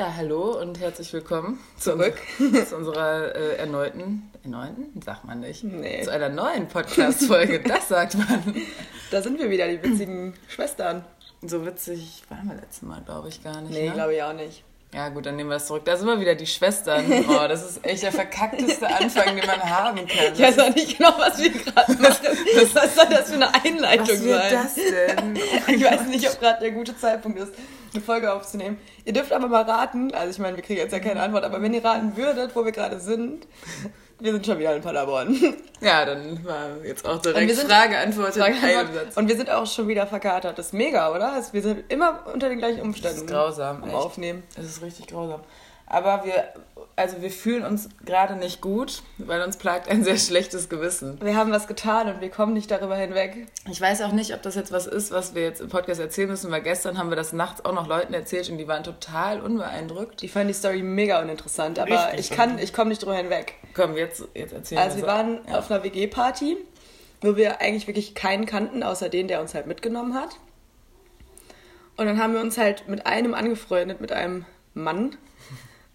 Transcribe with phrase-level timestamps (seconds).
[0.00, 2.14] Ja, hallo und herzlich willkommen zurück
[2.66, 6.00] zu unserer äh, erneuten, erneuten, sagt man nicht, Nee.
[6.04, 8.42] zu einer neuen Podcast-Folge, das sagt man.
[9.10, 11.04] Da sind wir wieder, die witzigen Schwestern.
[11.42, 13.72] So witzig waren wir letztes Mal, glaube ich, gar nicht.
[13.74, 13.94] Nee, ne?
[13.94, 14.64] glaube ich auch nicht.
[14.94, 15.84] Ja gut, dann nehmen wir das zurück.
[15.84, 17.04] Da sind wir wieder die Schwestern.
[17.28, 20.32] Oh, das ist echt der verkackteste Anfang, den man haben kann.
[20.32, 22.26] Ich weiß auch nicht genau, was wir gerade machen.
[22.72, 24.50] Was soll das für eine Einleitung Was sein?
[24.50, 25.36] das denn?
[25.76, 27.52] Ich weiß nicht, ob gerade der gute Zeitpunkt ist,
[27.92, 28.78] eine Folge aufzunehmen.
[29.04, 31.60] Ihr dürft aber mal raten, also ich meine, wir kriegen jetzt ja keine Antwort, aber
[31.62, 33.46] wenn ihr raten würdet, wo wir gerade sind,
[34.18, 35.36] wir sind schon wieder in Paderborn.
[35.82, 39.04] Ja, dann war jetzt auch direkt wir sind- Frage, Antwort Frage, Antwort.
[39.06, 39.16] Satz.
[39.16, 40.58] Und wir sind auch schon wieder verkatert.
[40.58, 41.32] Das ist mega, oder?
[41.32, 43.16] Also Wir sind immer unter den gleichen Umständen.
[43.16, 43.96] Das ist grausam, am echt.
[43.96, 44.42] Aufnehmen.
[44.58, 45.40] Es ist richtig grausam.
[45.92, 46.44] Aber wir,
[46.94, 51.20] also wir fühlen uns gerade nicht gut, weil uns plagt ein sehr schlechtes Gewissen.
[51.20, 53.48] Wir haben was getan und wir kommen nicht darüber hinweg.
[53.68, 56.28] Ich weiß auch nicht, ob das jetzt was ist, was wir jetzt im Podcast erzählen
[56.30, 59.40] müssen, weil gestern haben wir das nachts auch noch Leuten erzählt und die waren total
[59.40, 60.22] unbeeindruckt.
[60.22, 63.54] Die fanden die Story mega uninteressant, aber Richtig ich kann, ich komme nicht drüber hinweg.
[63.74, 65.58] Komm, jetzt, jetzt erzählen Also wir waren Ja.
[65.58, 66.56] auf einer WG-Party,
[67.20, 70.36] wo wir eigentlich wirklich keinen kannten, außer den, der uns halt mitgenommen hat.
[71.96, 75.16] Und dann haben wir uns halt mit einem angefreundet, mit einem Mann.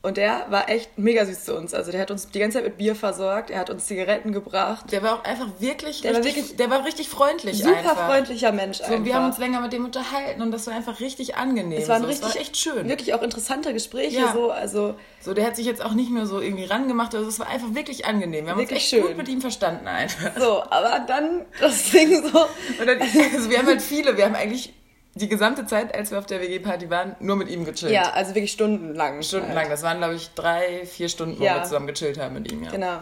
[0.06, 1.74] Und der war echt mega süß zu uns.
[1.74, 4.92] Also der hat uns die ganze Zeit mit Bier versorgt, er hat uns Zigaretten gebracht.
[4.92, 8.08] Der war auch einfach wirklich, Der war richtig, wirklich der war richtig freundlich Super einfach.
[8.08, 9.04] freundlicher Mensch So, einfach.
[9.04, 11.80] wir haben uns länger mit dem unterhalten und das war einfach richtig angenehm.
[11.82, 12.08] es waren so.
[12.08, 12.88] richtig, war echt schön.
[12.88, 14.32] Wirklich auch interessante Gespräche Ja.
[14.34, 17.40] so, also So, der hat sich jetzt auch nicht nur so irgendwie rangemacht, also es
[17.40, 18.46] war einfach wirklich angenehm.
[18.46, 19.18] Wir haben Wirklich uns echt gut schön.
[19.18, 20.32] mit ihm verstanden einfach.
[20.40, 22.42] so, aber dann das Ding so
[22.80, 23.00] Und dann,
[23.34, 24.72] also wir haben halt viele, wir haben eigentlich
[25.16, 27.92] die gesamte Zeit, als wir auf der WG-Party waren, nur mit ihm gechillt.
[27.92, 29.22] Ja, also wirklich stundenlang.
[29.24, 29.70] Stundenlang.
[29.70, 31.56] Das waren, glaube ich, drei, vier Stunden, wo Ja.
[31.56, 32.72] wir zusammen gechillt haben mit ihm, ja.
[32.72, 33.00] Genau.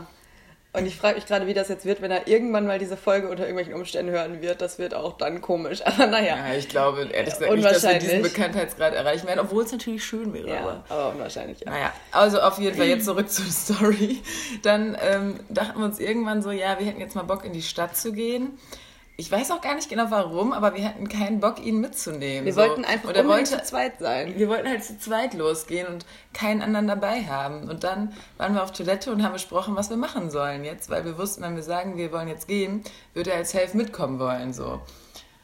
[0.76, 3.30] Und ich frage mich gerade, wie das jetzt wird, wenn er irgendwann mal diese Folge
[3.30, 4.60] unter irgendwelchen Umständen hören wird.
[4.60, 5.82] Das wird auch dann komisch.
[5.86, 6.36] Aber naja.
[6.36, 10.04] Ja, ich glaube, ehrlich gesagt, nicht, dass wir diesen Bekanntheitsgrad erreichen werden, obwohl es natürlich
[10.04, 10.50] schön wäre.
[10.50, 11.60] Ja, Aber aber unwahrscheinlich.
[11.60, 11.70] Ja.
[11.70, 14.22] Naja, also auf jeden Fall jetzt zurück zur Story.
[14.64, 17.62] Dann ähm, dachten wir uns irgendwann so, ja, wir hätten jetzt mal Bock in die
[17.62, 18.58] Stadt zu gehen.
[19.24, 22.44] Ich weiß auch gar nicht genau warum, aber wir hatten keinen Bock, ihn mitzunehmen.
[22.44, 22.60] Wir so.
[22.60, 24.38] wollten einfach er unbedingt wollte, zu zweit sein.
[24.38, 27.70] wir wollten halt zu zweit losgehen und keinen anderen dabei haben.
[27.70, 31.06] Und dann waren wir auf Toilette und haben besprochen, was wir machen sollen jetzt, weil
[31.06, 32.84] wir wussten, wenn wir sagen, wir wollen jetzt gehen,
[33.14, 34.52] würde er als Helf mitkommen wollen.
[34.52, 34.82] So.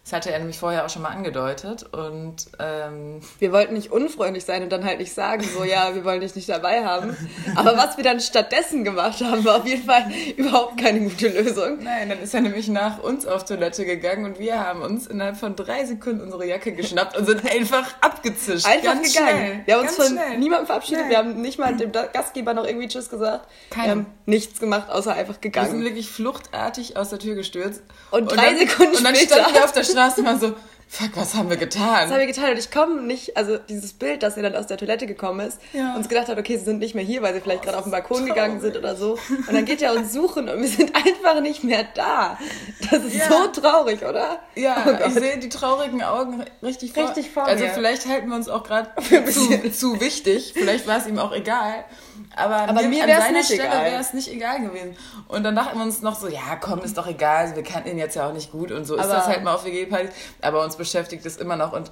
[0.09, 1.85] Das hatte er nämlich vorher auch schon mal angedeutet.
[1.93, 6.03] Und ähm, Wir wollten nicht unfreundlich sein und dann halt nicht sagen, so, ja, wir
[6.03, 7.15] wollen dich nicht dabei haben.
[7.55, 10.05] Aber was wir dann stattdessen gemacht haben, war auf jeden Fall
[10.35, 11.83] überhaupt keine gute Lösung.
[11.83, 15.37] Nein, dann ist er nämlich nach uns auf Toilette gegangen und wir haben uns innerhalb
[15.37, 18.65] von drei Sekunden unsere Jacke geschnappt und sind einfach abgezischt.
[18.65, 19.29] Einfach Ganz gegangen.
[19.37, 19.61] Schnell.
[19.65, 20.37] Wir haben uns von schnell.
[20.39, 21.01] niemandem verabschiedet.
[21.01, 21.09] Nein.
[21.11, 23.47] Wir haben nicht mal dem Gastgeber noch irgendwie Tschüss gesagt.
[23.69, 23.85] Keinem.
[23.85, 25.83] Wir haben nichts gemacht, außer einfach Wir sind gegangen.
[25.83, 27.83] wirklich fluchtartig aus der Tür gestürzt.
[28.09, 30.53] Und drei Sekunden Und dann später- standen wir auf der Straße mal so,
[30.91, 31.83] fuck, was haben wir getan?
[32.03, 34.65] Das haben wir getan und ich komme nicht, also dieses Bild, dass er dann aus
[34.65, 35.95] der Toilette gekommen ist, Ja.
[35.95, 37.91] uns gedacht hat, okay, sie sind nicht mehr hier, weil sie vielleicht gerade auf den
[37.91, 38.33] Balkon traurig.
[38.33, 39.13] gegangen sind oder so.
[39.29, 42.39] Und dann geht er uns suchen und wir sind einfach nicht mehr da.
[42.89, 43.27] Das ist Ja.
[43.29, 44.39] so traurig, oder?
[44.55, 47.03] Ja, Oh ich sehe die traurigen Augen richtig vor.
[47.07, 47.69] Richtig vor Also mir.
[47.71, 48.89] vielleicht halten wir uns auch gerade
[49.31, 50.53] zu, zu wichtig.
[50.55, 51.85] Vielleicht war es ihm auch egal.
[52.35, 53.85] Aber, Aber mir nicht Stelle egal.
[53.85, 54.95] wäre es nicht egal gewesen.
[55.27, 57.37] Und dann dachten wir uns noch so, ja komm, ist doch egal.
[57.45, 59.43] Also Wir kannten ihn jetzt ja auch nicht gut und so ist Aber- das halt
[59.43, 60.11] mal auf WG-Partys.
[60.41, 61.73] Aber uns beschäftigt es immer noch.
[61.73, 61.91] Und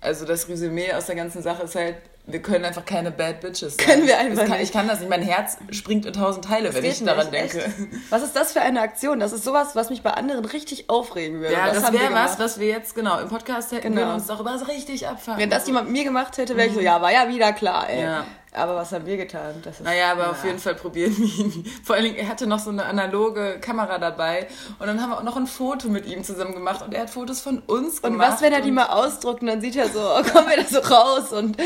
[0.00, 3.76] also das Resümee aus der ganzen Sache ist halt, wir können einfach keine Bad Bitches
[3.76, 3.86] sein.
[3.86, 4.68] Können wir einfach Das kann, nicht.
[4.68, 5.08] Ich kann das nicht.
[5.10, 7.64] Mein Herz springt in tausend Teile, wenn Geht ich daran nicht, denke.
[7.64, 7.74] echt.
[8.10, 9.18] Was ist das für eine Aktion?
[9.20, 11.54] Das ist sowas, was mich bei anderen richtig aufregen würde.
[11.54, 14.08] Ja, das, wäre was, was wir jetzt genau im Podcast hätten Genau.
[14.08, 15.40] wir uns darüber richtig abfahren.
[15.40, 17.88] Wenn das jemand mit mir gemacht hätte, wäre ich so, ja, war ja wieder klar,
[17.90, 18.02] ey.
[18.02, 18.24] Ja.
[18.52, 19.54] Aber was haben wir getan?
[19.62, 21.64] Das ist, Naja, aber auf jeden Fall probieren wir ihn.
[21.84, 24.48] Vor allen Dingen, er hatte noch so eine analoge Kamera dabei.
[24.80, 26.82] Und dann haben wir auch noch ein Foto mit ihm zusammen gemacht.
[26.82, 28.32] Und er hat Fotos von uns Und gemacht.
[28.32, 30.56] was, wenn er die und- mal ausdruckt und dann sieht er so, oh, kommen wir
[30.56, 31.56] da so raus und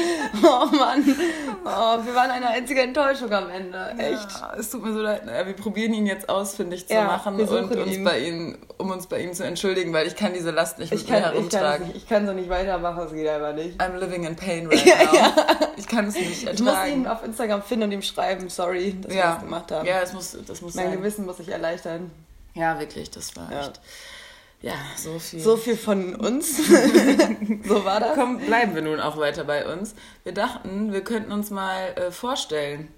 [0.43, 1.03] oh Mann,
[1.65, 3.95] oh, wir waren eine einzige Enttäuschung am Ende.
[3.97, 4.28] Echt.
[4.41, 5.22] Ja, es tut mir so leid.
[5.27, 8.05] Ja, Wir probieren ihn jetzt ausfindig zu Ja, machen und uns ihn.
[8.05, 11.01] bei ihm, um uns bei ihm zu entschuldigen, weil ich kann diese Last nicht Ich
[11.03, 11.87] mit mir kann, ich, kann herumtragen.
[11.87, 13.81] nicht, ich kann so nicht weitermachen, es geht einfach nicht.
[13.81, 15.33] I'm living in pain right Ja, now.
[15.77, 16.65] Ich kann es nicht Ich ertragen.
[16.76, 19.32] Muss ihn auf Instagram finden und ihm schreiben, sorry, dass wir ja.
[19.34, 19.86] das gemacht haben.
[19.86, 20.98] Ja, es muss, das muss mein sein.
[20.98, 22.10] Gewissen muss sich erleichtern.
[22.54, 23.60] Ja, wirklich, das war Ja.
[23.60, 23.80] echt.
[24.62, 25.41] Ja, so viel.
[25.41, 26.56] So viel von uns.
[27.65, 28.15] so war das.
[28.15, 29.94] Komm, bleiben wir nun auch weiter bei uns.
[30.22, 32.88] Wir dachten, wir könnten uns mal äh, vorstellen,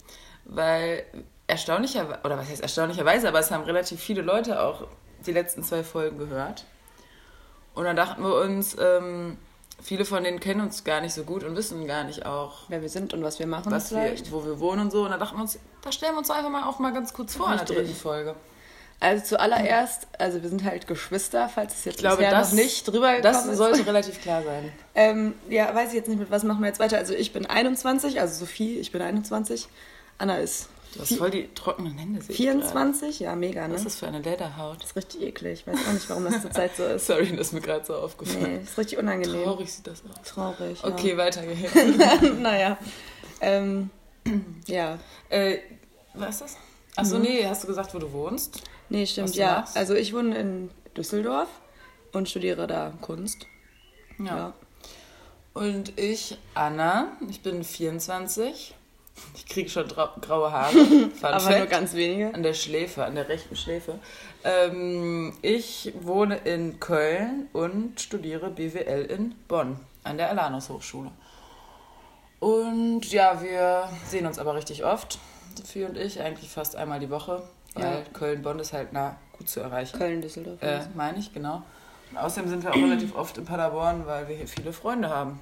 [0.44, 1.02] weil
[1.48, 4.86] erstaunlicherweise, oder was heißt erstaunlicherweise, aber es haben relativ viele Leute auch
[5.26, 6.64] die letzten zwei Folgen gehört.
[7.74, 9.36] Und dann dachten wir uns, ähm,
[9.82, 12.82] viele von denen kennen uns gar nicht so gut und wissen gar nicht auch, Wer
[12.82, 15.04] wir sind und was wir machen was wir, wo wir wohnen und so.
[15.04, 17.34] Und dann dachten wir uns, da stellen wir uns einfach mal auch mal ganz kurz
[17.36, 18.34] vor in der dritten Folge.
[18.98, 22.88] Also zuallererst, also wir sind halt Geschwister, falls es jetzt Ich glaube, das, noch nicht
[22.88, 23.58] drüber das gekommen ist.
[23.58, 24.72] sollte relativ klar sein.
[24.98, 26.96] Ähm, ja, weiß ich jetzt nicht, mit was machen wir jetzt weiter.
[26.96, 29.68] Also ich bin 21, also Sophie, ich bin 21.
[30.16, 32.20] Anna ist Du hast voll die trockenen Hände.
[32.22, 32.58] sehe ich gerade.
[32.60, 33.20] 24.
[33.20, 33.74] Ja, mega, ne?
[33.74, 34.78] Was ist das für eine Lederhaut?
[34.82, 35.60] Das ist richtig eklig.
[35.60, 37.06] Ich weiß auch nicht, warum das zurzeit so ist.
[37.06, 38.62] Sorry, das ist mir gerade so Nee, aufgefallen.
[38.62, 39.44] ist richtig unangenehm.
[39.44, 40.26] Traurig sieht das aus.
[40.28, 40.82] Traurig.
[40.82, 41.74] Okay, weiter geht's.
[41.74, 42.30] Ja.
[42.40, 42.78] naja.
[43.40, 43.90] Ähm,
[44.66, 44.98] ja.
[45.28, 45.58] äh,
[46.14, 46.56] was ist das?
[46.96, 48.62] Achso, nee, hast du gesagt, wo du wohnst?
[48.88, 49.58] Nee, stimmt, ja.
[49.60, 49.76] machst?
[49.76, 51.48] Also ich wohne in Düsseldorf
[52.12, 53.46] und studiere da Kunst.
[54.18, 54.54] Ja.
[55.52, 58.74] Und ich, Anna, ich bin 24.
[59.34, 60.74] Ich kriege schon graue Haare.
[61.22, 61.58] Aber Fact.
[61.58, 62.34] nur ganz wenige.
[62.34, 63.98] An der Schläfe, an der rechten Schläfe.
[64.44, 71.10] Ähm, ich wohne in Köln und studiere BWL in Bonn an der Alanus Hochschule.
[72.38, 75.18] Und ja, wir sehen uns aber richtig oft,
[75.54, 77.42] Sophie und ich, eigentlich fast einmal die Woche,
[77.74, 78.02] weil Ja.
[78.12, 79.98] Köln-Bonn ist halt nah gut zu erreichen.
[79.98, 80.62] Köln, Düsseldorf.
[80.62, 81.62] Äh, meine ich, genau.
[82.10, 85.40] Und außerdem sind wir auch relativ oft in Paderborn, weil wir hier viele Freunde haben.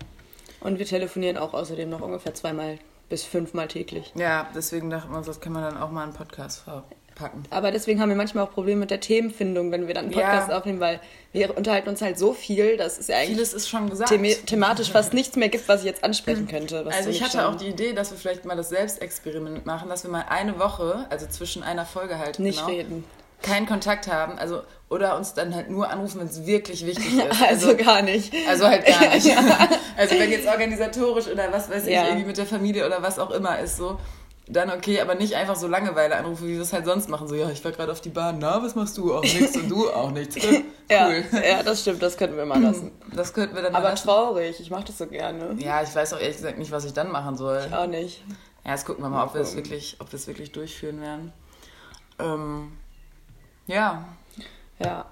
[0.60, 2.78] Und wir telefonieren auch außerdem noch ungefähr zweimal
[3.14, 4.12] bis fünfmal täglich.
[4.16, 7.44] Ja, deswegen dachten wir uns, das kann man dann auch mal in einen Podcast verpacken.
[7.50, 10.48] Aber deswegen haben wir manchmal auch Probleme mit der Themenfindung, wenn wir dann einen Podcast
[10.48, 10.58] Ja.
[10.58, 10.98] aufnehmen, weil
[11.30, 14.08] wir unterhalten uns halt so viel, dass es ja eigentlich Vieles ist schon gesagt.
[14.10, 16.84] thema thematisch fast nichts mehr gibt, was ich jetzt ansprechen könnte.
[16.90, 20.10] Also ich hatte auch die Idee, dass wir vielleicht mal das Selbstexperiment machen, dass wir
[20.10, 23.04] mal eine Woche, also zwischen einer Folge halt nicht genau, reden.
[23.44, 27.42] Keinen Kontakt haben, also oder uns dann halt nur anrufen, wenn es wirklich wichtig ist.
[27.42, 28.32] Also, gar nicht.
[28.48, 29.26] Also halt gar nicht.
[29.96, 32.06] Also wenn jetzt organisatorisch oder was weiß ich, Ja.
[32.08, 33.98] irgendwie mit der Familie oder was auch immer ist so,
[34.48, 37.28] dann okay, aber nicht einfach so Langeweile anrufen, wie wir es halt sonst machen.
[37.28, 39.14] So, ja, ich war gerade auf die Bahn, na, was machst du?
[39.14, 40.36] Auch nichts und du auch nichts.
[40.36, 40.62] Cool.
[40.90, 42.90] Ja, ja, das stimmt, das könnten wir mal lassen.
[43.14, 44.06] Das könnten wir dann mal Aber lassen.
[44.06, 45.54] traurig, ich mache das so gerne.
[45.58, 47.62] Ja, ich weiß auch ehrlich gesagt nicht, was ich dann machen soll.
[47.72, 48.22] Auch nicht.
[48.64, 51.32] Ja, jetzt gucken wir mal, ob wir es wirklich, ob wir es wirklich durchführen werden.
[52.18, 52.72] Ähm,
[53.66, 54.04] ja,
[54.78, 55.06] Ja.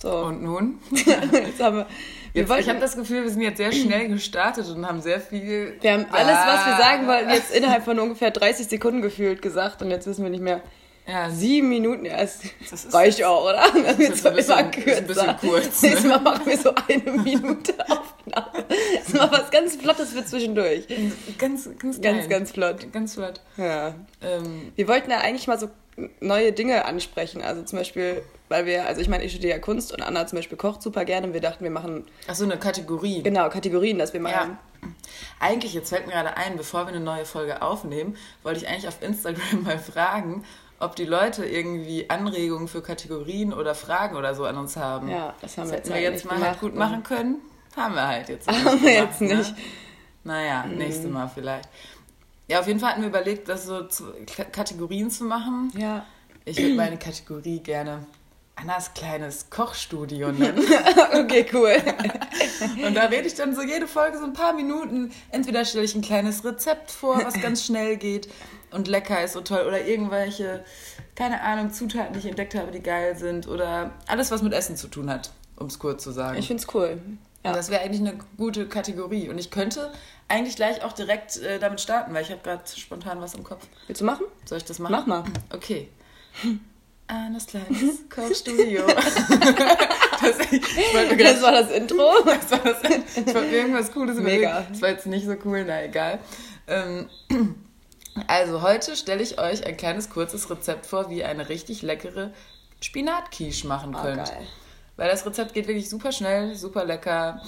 [0.00, 0.80] So, und nun?
[0.90, 1.86] jetzt haben wir.
[2.32, 5.20] Wir, Jetzt, ich habe das Gefühl, wir sind jetzt sehr schnell gestartet und haben sehr
[5.20, 5.76] viel.
[5.80, 9.80] wir haben alles, was wir sagen wollten, jetzt innerhalb von ungefähr 30 Sekunden gefühlt gesagt
[9.82, 10.60] und jetzt wissen wir nicht mehr.
[11.06, 11.36] Ja, sie.
[11.46, 12.40] Sieben Minuten, ja, es
[12.70, 13.62] Das ist- reicht auch, oder?
[13.74, 15.34] Das ist ein bisschen- ist ein bisschen kürzer.
[15.40, 15.88] kurz, ne?
[15.90, 18.64] Nächstes Mal machen wir so eine Minute Aufnahme.
[18.68, 20.86] Das ist mal was ganz Flottes für zwischendurch.
[21.38, 22.92] Ganz, ganz, Ganz, ganz flott.
[22.92, 23.40] Ganz flott.
[23.56, 23.94] Ja.
[24.22, 25.68] Ähm, Wir wollten ja eigentlich mal so
[26.20, 27.42] neue Dinge ansprechen.
[27.42, 30.36] Also zum Beispiel, weil wir, also ich meine, ich studiere ja Kunst und Anna zum
[30.36, 31.26] Beispiel kocht super gerne.
[31.26, 33.22] Und wir dachten, wir machen ach so, eine Kategorie.
[33.22, 34.32] genau Kategorien, dass wir mal.
[34.32, 34.58] Ja.
[35.38, 38.88] Eigentlich, jetzt fällt mir gerade ein, bevor wir eine neue Folge aufnehmen, wollte ich eigentlich
[38.88, 40.44] auf Instagram mal fragen,
[40.80, 45.08] ob die Leute irgendwie Anregungen für Kategorien oder Fragen oder so an uns haben.
[45.08, 46.78] Ja, das haben Das wir jetzt, wir halt jetzt mal halt gut ne?
[46.78, 47.36] machen können.
[47.76, 49.56] Haben wir halt jetzt Haben wir jetzt nicht.
[49.56, 49.56] Ne?
[50.24, 51.68] Naja, nächstes Mal vielleicht.
[52.48, 54.12] Ja, auf jeden Fall hatten wir überlegt, das so zu,
[54.52, 55.72] Kategorien zu machen.
[55.76, 56.04] Ja.
[56.44, 58.06] Ich würde meine Kategorie gerne
[58.56, 60.58] Annas kleines Kochstudio nennen.
[61.14, 61.76] okay, cool.
[62.84, 65.10] Und da rede ich dann so jede Folge so ein paar Minuten.
[65.30, 68.28] Entweder stelle ich ein kleines Rezept vor, was ganz schnell geht
[68.70, 69.64] und lecker ist so toll.
[69.66, 70.64] Oder irgendwelche,
[71.14, 73.48] keine Ahnung, Zutaten, die ich entdeckt habe, die geil sind.
[73.48, 76.38] Oder alles, was mit Essen zu tun hat, um es kurz zu sagen.
[76.38, 77.00] Ich find's cool.
[77.44, 77.56] Und Ja.
[77.56, 79.28] das wäre eigentlich eine gute Kategorie.
[79.28, 79.92] Und ich könnte
[80.28, 83.66] eigentlich gleich auch direkt äh, damit starten, weil ich habe gerade spontan was im Kopf.
[83.86, 84.24] Willst du machen?
[84.44, 84.92] Soll ich das machen?
[84.92, 85.24] Mach mal.
[85.52, 85.88] Okay.
[87.08, 88.86] Annas kleines Kochstudio.
[88.86, 90.38] das,
[91.18, 92.10] Das war das Intro.
[92.24, 92.78] das war das,
[93.16, 94.50] ich wollte irgendwas Cooles Mega.
[94.50, 94.66] überlegen.
[94.72, 96.20] Das war jetzt nicht so cool, na egal.
[96.68, 97.10] Ähm,
[98.28, 102.32] also heute stelle ich euch ein kleines kurzes Rezept vor, wie ihr eine richtig leckere
[102.80, 104.24] Spinatquiche machen Oh, könnt.
[104.28, 104.46] geil.
[104.96, 107.42] Weil das Rezept geht wirklich super schnell, super lecker.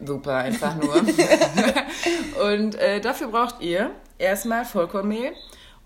[0.00, 0.96] Super, einfach nur.
[2.50, 5.32] und äh, dafür braucht ihr erstmal Vollkornmehl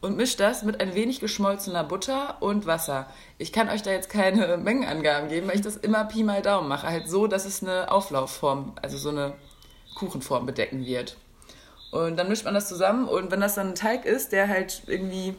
[0.00, 3.06] und mischt das mit ein wenig geschmolzener Butter und Wasser.
[3.36, 6.68] Ich kann euch da jetzt keine Mengenangaben geben, weil ich das immer Pi mal Daumen
[6.68, 6.86] mache.
[6.86, 9.34] Halt so, dass es eine Auflaufform, also so eine
[9.94, 11.16] Kuchenform bedecken wird.
[11.90, 14.82] Und dann mischt man das zusammen und wenn das dann ein Teig ist, der halt
[14.86, 15.34] irgendwie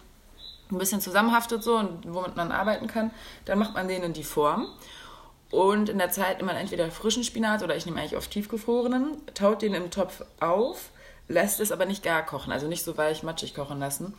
[0.72, 3.12] ein bisschen zusammenhaftet so und womit man arbeiten kann,
[3.46, 4.68] dann macht man den in die Form.
[5.52, 9.18] Und in der Zeit nimmt man entweder frischen Spinat oder ich nehme eigentlich oft tiefgefrorenen,
[9.34, 10.92] taut den im Topf auf,
[11.28, 14.14] lässt es aber nicht gar kochen, also nicht so weich matschig kochen lassen.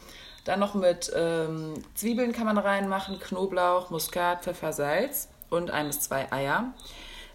[0.44, 6.00] Dann noch mit ähm, Zwiebeln kann man reinmachen, Knoblauch, Muskat, Pfeffer, Salz und ein bis
[6.00, 6.72] zwei Eier.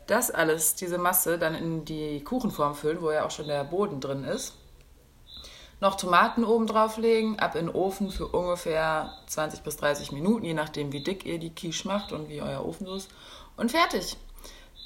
[0.08, 4.02] Das alles, diese Masse, dann in die Kuchenform füllen, wo ja auch schon der Boden
[4.02, 4.54] drin ist.
[5.82, 10.54] Noch Tomaten oben drauflegen, ab in den Ofen für ungefähr 20 bis 30 Minuten, je
[10.54, 13.10] nachdem wie dick ihr die Quiche macht und wie euer Ofen so ist.
[13.58, 14.18] Und fertig.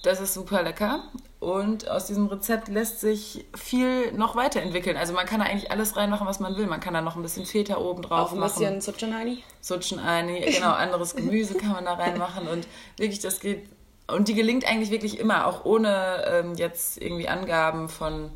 [0.04, 1.04] Das ist super lecker.
[1.40, 4.98] Und aus diesem Rezept lässt sich viel noch weiterentwickeln.
[4.98, 6.68] Also man kann da eigentlich alles reinmachen, was man will.
[6.68, 8.54] Man kann da noch ein bisschen Feta oben drauf Auch ein machen.
[8.54, 9.44] bisschen Suchanani.
[9.62, 12.48] Suchanani, genau, anderes Gemüse kann man da reinmachen.
[12.48, 13.68] Und wirklich, das geht.
[14.08, 18.32] Und die gelingt eigentlich wirklich immer, auch ohne ähm, jetzt irgendwie Angaben von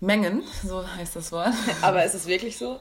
[0.00, 1.52] Mengen, so heißt das Wort.
[1.82, 2.78] Aber ist es wirklich so?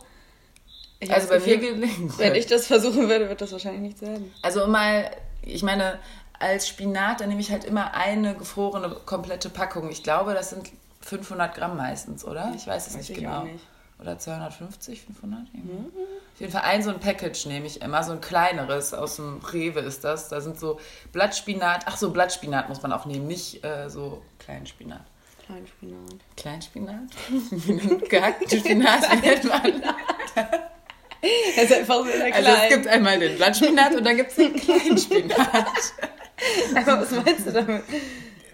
[1.00, 4.34] Ich Also bei mir gelingt Wenn ich das versuchen würde, wird das wahrscheinlich nichts werden.
[4.42, 6.00] Also mal, ich meine,
[6.40, 9.90] als Spinat, dann nehme ich halt immer eine gefrorene komplette Packung.
[9.90, 10.70] Ich glaube, das sind
[11.02, 12.54] 500 Gramm meistens, oder?
[12.56, 13.44] Ich weiß es Weiß nicht ich genau.
[13.44, 13.66] nicht.
[14.00, 15.40] Oder 250, 500?
[15.54, 15.90] irgendwie.
[16.34, 19.40] Auf jeden Fall ein so ein Package nehme ich immer, so ein kleineres, aus dem
[19.40, 20.30] Rewe ist das.
[20.30, 20.80] Da sind so
[21.12, 25.02] Blattspinat, ach so, Blattspinat muss man auch nehmen, nicht äh, so Kleinspinat.
[25.46, 26.16] Kleinspinat.
[26.38, 28.10] Kleinspinat?
[28.10, 29.82] Gehackte Spinat, nennt man?
[31.56, 32.46] Das ist einfach sehr klein.
[32.46, 35.66] Also es gibt einmal den Blattspinat und dann gibt es den Kleinspinat.
[36.76, 37.84] Aber was meinst du damit?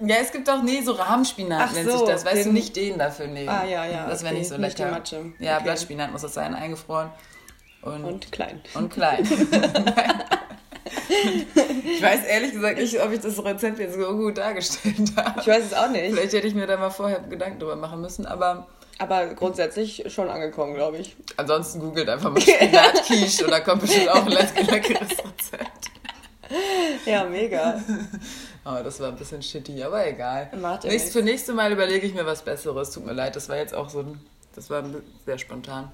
[0.02, 2.26] Ja, es gibt auch, nee, so Rahmspinat Ach nennt so, sich das.
[2.26, 3.48] Weißt du, den- nicht den dafür nehmen.
[3.50, 4.90] Ah, ja, ja, Das wäre okay, nicht so nicht lecker.
[4.90, 5.26] die Matsche.
[5.40, 5.64] Ja, Okay.
[5.64, 7.10] Blattspinat muss das sein, eingefroren.
[7.82, 8.62] Und, und, Und klein.
[8.90, 9.24] klein.
[11.86, 15.40] ich weiß ehrlich gesagt nicht, ob ich das Rezept jetzt so gut dargestellt habe.
[15.40, 16.14] Ich weiß es auch nicht.
[16.14, 20.30] Vielleicht hätte ich mir da mal vorher Gedanken drüber machen müssen, aber Aber grundsätzlich schon
[20.30, 21.16] angekommen, glaube ich.
[21.38, 25.92] ansonsten googelt einfach mal Spinat-Quiche oder kommt bestimmt auch ein leck- leckeres Rezept.
[27.06, 27.82] Ja, mega.
[28.68, 30.50] Oh, das war ein bisschen shitty, aber egal.
[30.60, 32.90] Macht Nächst, für nächste Mal überlege ich mir was Besseres.
[32.90, 34.20] Tut mir leid, das war jetzt auch so ein.
[34.56, 34.84] Das war
[35.24, 35.92] sehr spontan.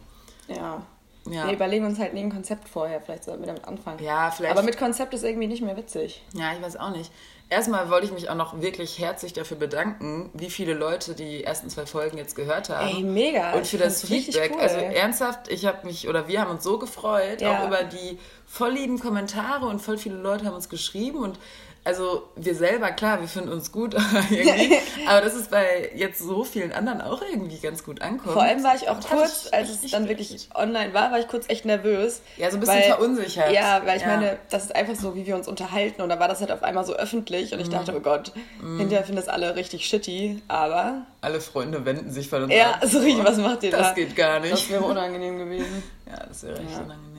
[0.48, 0.82] Ja.
[1.30, 1.48] Ja.
[1.48, 3.02] Wir überlegen uns halt nie ein Konzept vorher.
[3.02, 4.02] Vielleicht sollten wir damit anfangen.
[4.02, 4.54] Ja, vielleicht.
[4.54, 6.24] Aber mit Konzept ist irgendwie nicht mehr witzig.
[6.34, 7.12] ja, ich weiß auch nicht.
[7.52, 11.70] Erstmal wollte ich mich auch noch wirklich herzlich dafür bedanken, wie viele Leute die ersten
[11.70, 12.88] zwei Folgen jetzt gehört haben.
[12.88, 13.52] Ey, mega.
[13.52, 14.54] Und für das Feedback.
[14.56, 14.62] cool.
[14.62, 17.60] Also ernsthaft, ich habe mich oder wir haben uns so gefreut, Ja.
[17.60, 18.18] auch über die
[18.48, 21.40] voll lieben Kommentare und voll viele Leute haben uns geschrieben und
[21.84, 23.96] also wir selber, klar, wir finden uns gut
[24.30, 24.76] irgendwie,
[25.08, 28.34] aber das ist bei jetzt so vielen anderen auch irgendwie ganz gut ankommt.
[28.34, 31.20] Vor allem war ich auch Das kurz, ich als es dann wirklich online war, war
[31.20, 32.22] ich kurz echt nervös.
[32.38, 33.52] Ja, so ein bisschen verunsichert.
[33.52, 34.10] Ja, weil ich Ja.
[34.10, 36.02] meine, das ist einfach so, wie wir uns unterhalten.
[36.04, 37.52] Und da war das halt auf einmal so öffentlich.
[37.54, 37.72] Und ich Mhm.
[37.72, 38.32] dachte, oh Gott,
[38.78, 40.42] hinterher finden das alle richtig shitty.
[40.48, 42.80] Aber, Alle Freunde wenden sich von uns ja, ab.
[42.86, 43.78] so richtig, was macht ihr da?
[43.78, 44.70] Das geht gar Das nicht.
[44.70, 45.84] wäre unangenehm gewesen.
[46.08, 46.78] Ja, das wäre echt Ja.
[46.78, 47.11] unangenehm.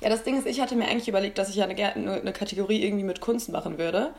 [0.00, 0.08] Ja.
[0.08, 3.04] Das Ding ist, ich hatte mir eigentlich überlegt, dass ich ja eine, eine Kategorie irgendwie
[3.04, 4.10] mit Kunst machen würde.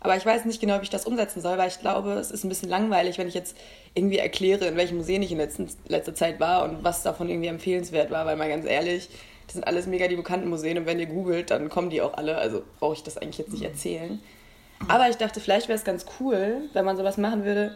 [0.00, 2.44] Aber ich weiß nicht genau, wie ich das umsetzen soll, weil ich glaube, es ist
[2.44, 3.56] ein bisschen langweilig, wenn ich jetzt
[3.94, 7.48] irgendwie erkläre, in welchen Museen ich in letzten, letzter Zeit war und was davon irgendwie
[7.48, 9.08] empfehlenswert war, weil mal ganz ehrlich,
[9.46, 12.14] das sind alles mega die bekannten Museen und wenn ihr googelt, dann kommen die auch
[12.14, 14.20] alle, also brauche ich das eigentlich jetzt nicht erzählen.
[14.88, 17.74] Aber ich dachte, vielleicht wäre es ganz cool, wenn man sowas machen würde.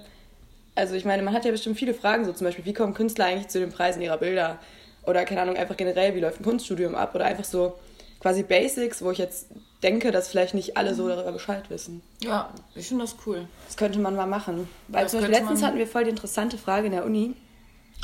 [0.74, 3.26] Also ich meine, man hat ja bestimmt viele Fragen, so zum Beispiel, wie kommen Künstler
[3.26, 4.58] eigentlich zu den Preisen ihrer Bilder?
[5.06, 7.14] Oder keine Ahnung, einfach generell, wie läuft ein Kunststudium ab?
[7.14, 7.74] Oder einfach so
[8.20, 9.46] quasi Basics, wo ich jetzt
[9.82, 12.02] denke, dass vielleicht nicht alle so darüber Bescheid wissen.
[12.22, 13.46] ja, ich finde das cool.
[13.66, 14.68] Das könnte man mal machen.
[14.88, 17.34] Weil Das zum Beispiel letztens hatten wir voll die interessante Frage in der Uni.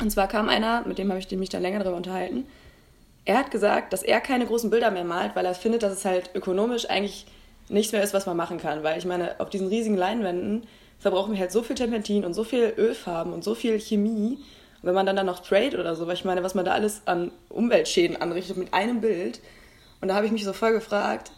[0.01, 2.45] Und zwar kam einer, mit dem habe ich mich dann länger darüber unterhalten.
[3.25, 6.05] Er hat gesagt, dass er keine großen Bilder mehr malt, weil er findet, dass es
[6.05, 7.25] halt ökonomisch eigentlich
[7.69, 8.83] nichts mehr ist, was man machen kann.
[8.83, 10.65] Weil ich meine, auf diesen riesigen Leinwänden
[10.99, 14.39] verbrauchen wir halt so viel Terpentin und so viel Ölfarben und so viel Chemie.
[14.81, 16.71] Und wenn man dann, dann noch sprayt oder so, weil ich meine, was man da
[16.73, 19.39] alles an Umweltschäden anrichtet mit einem Bild.
[20.01, 21.31] Und da habe ich mich so voll gefragt,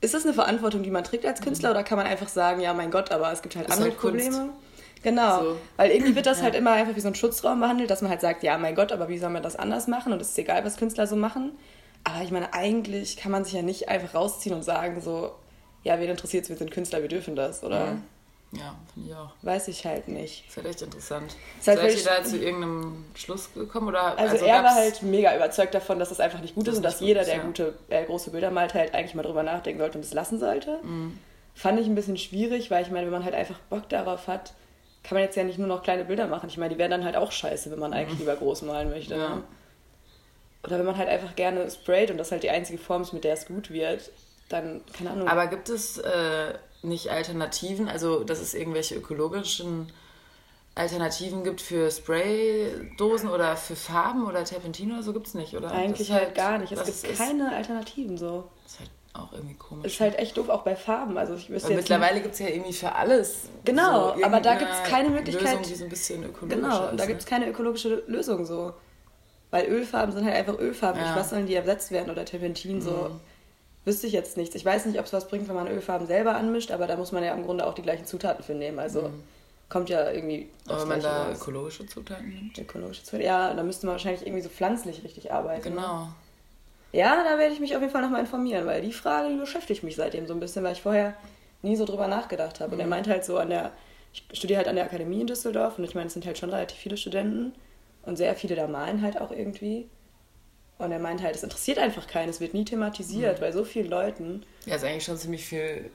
[0.00, 2.72] ist das eine Verantwortung, die man trägt als Künstler oder kann man einfach sagen, ja,
[2.74, 3.98] mein Gott, aber es gibt halt Ist andere halt.
[4.00, 4.50] Probleme?
[5.02, 5.56] Genau, So.
[5.76, 8.20] weil irgendwie wird das halt immer einfach wie so ein Schutzraum behandelt, dass man halt
[8.20, 10.64] sagt, ja, mein Gott, aber wie soll man das anders machen und es ist egal,
[10.64, 11.52] was Künstler so machen.
[12.04, 15.32] Aber ich meine, eigentlich kann man sich ja nicht einfach rausziehen und sagen so,
[15.82, 17.78] ja, wen interessiert's, wir sind Künstler, wir dürfen das, oder?
[17.84, 17.96] Ja,
[18.50, 19.32] finde ich auch.
[19.42, 20.46] Weiß ich halt nicht.
[20.48, 21.34] Ist halt echt interessant.
[21.58, 23.88] Ist halt Seid ihr da zu irgendeinem Schluss gekommen?
[23.88, 26.78] Oder, Also, er war halt mega überzeugt davon, dass das einfach nicht gut Das ist
[26.78, 27.42] und dass jeder, ist, der ja.
[27.42, 30.78] gute, äh, große Bilder malt, halt eigentlich mal drüber nachdenken sollte und es lassen sollte.
[30.82, 31.18] Mhm.
[31.54, 34.52] Fand ich ein bisschen schwierig, weil ich meine, wenn man halt einfach Bock darauf hat,
[35.02, 36.48] kann man jetzt ja nicht nur noch kleine Bilder machen.
[36.48, 39.14] Ich meine, die wären dann halt auch scheiße, wenn man eigentlich lieber groß malen möchte.
[39.14, 39.20] Mhm.
[39.20, 39.28] Ja.
[39.36, 39.42] Ne?
[40.64, 43.22] Oder wenn man halt einfach gerne sprayt und das halt die einzige Form ist, mit
[43.22, 44.10] der es gut wird,
[44.48, 45.28] dann, keine Ahnung.
[45.28, 46.54] Aber gibt es äh,
[46.86, 49.92] nicht Alternativen, also dass es irgendwelche ökologischen
[50.74, 55.70] Alternativen gibt für Spraydosen oder für Farben oder Terpentin oder so gibt es nicht, oder?
[55.72, 56.72] eigentlich ist halt gar nicht.
[56.72, 58.44] Es gibt ist, keine Alternativen so.
[58.66, 59.86] ist halt auch irgendwie komisch.
[59.94, 61.16] Ist halt echt doof, auch bei Farben.
[61.16, 63.44] Also ich wüsste mittlerweile gibt es ja irgendwie für alles.
[63.64, 66.84] Genau, so aber da irgendeine gibt's keine Möglichkeit- Lösung, die so ein bisschen ökologisch Genau,
[66.84, 66.90] ist.
[66.90, 67.08] und da ne?
[67.08, 68.74] gibt es keine ökologische Lösung so.
[69.50, 71.00] Weil Ölfarben sind halt einfach Ölfarben.
[71.00, 71.08] Ja.
[71.08, 73.12] Nicht, was sollen die ersetzt werden oder Terpentin so.
[73.86, 73.90] Mhm.
[73.90, 74.54] Wüsste ich jetzt nichts.
[74.54, 77.12] Ich weiß nicht, ob es was bringt, wenn man Ölfarben selber anmischt, aber da muss
[77.12, 78.78] man ja im Grunde auch die gleichen Zutaten für nehmen.
[78.78, 79.10] Also
[79.68, 80.48] kommt ja irgendwie.
[80.68, 81.38] Aber wenn man da raus.
[81.40, 82.58] ökologische Zutaten nimmt.
[82.58, 83.24] ökologische Zutaten.
[83.26, 85.70] Ja, da müsste man wahrscheinlich irgendwie so pflanzlich richtig arbeiten.
[85.70, 85.74] ne?
[85.76, 86.08] Genau.
[86.92, 89.82] Ja, da werde ich mich auf jeden Fall nochmal informieren, weil die Frage, die beschäftigt
[89.82, 91.14] mich seitdem so ein bisschen, weil ich vorher
[91.62, 92.72] nie so drüber nachgedacht habe.
[92.72, 92.80] Und Mhm.
[92.82, 93.72] er meint halt so an der
[94.12, 96.48] ich studiere halt an der Akademie in Düsseldorf und ich meine, es sind halt schon
[96.48, 97.52] relativ viele Studenten
[98.02, 99.90] und sehr viele da malen halt auch irgendwie.
[100.78, 103.40] Und er meint halt, es interessiert einfach keinen, es wird nie thematisiert Mhm.
[103.40, 104.44] bei so vielen Leuten.
[104.66, 105.90] Ja, ist eigentlich schon ziemlich viel.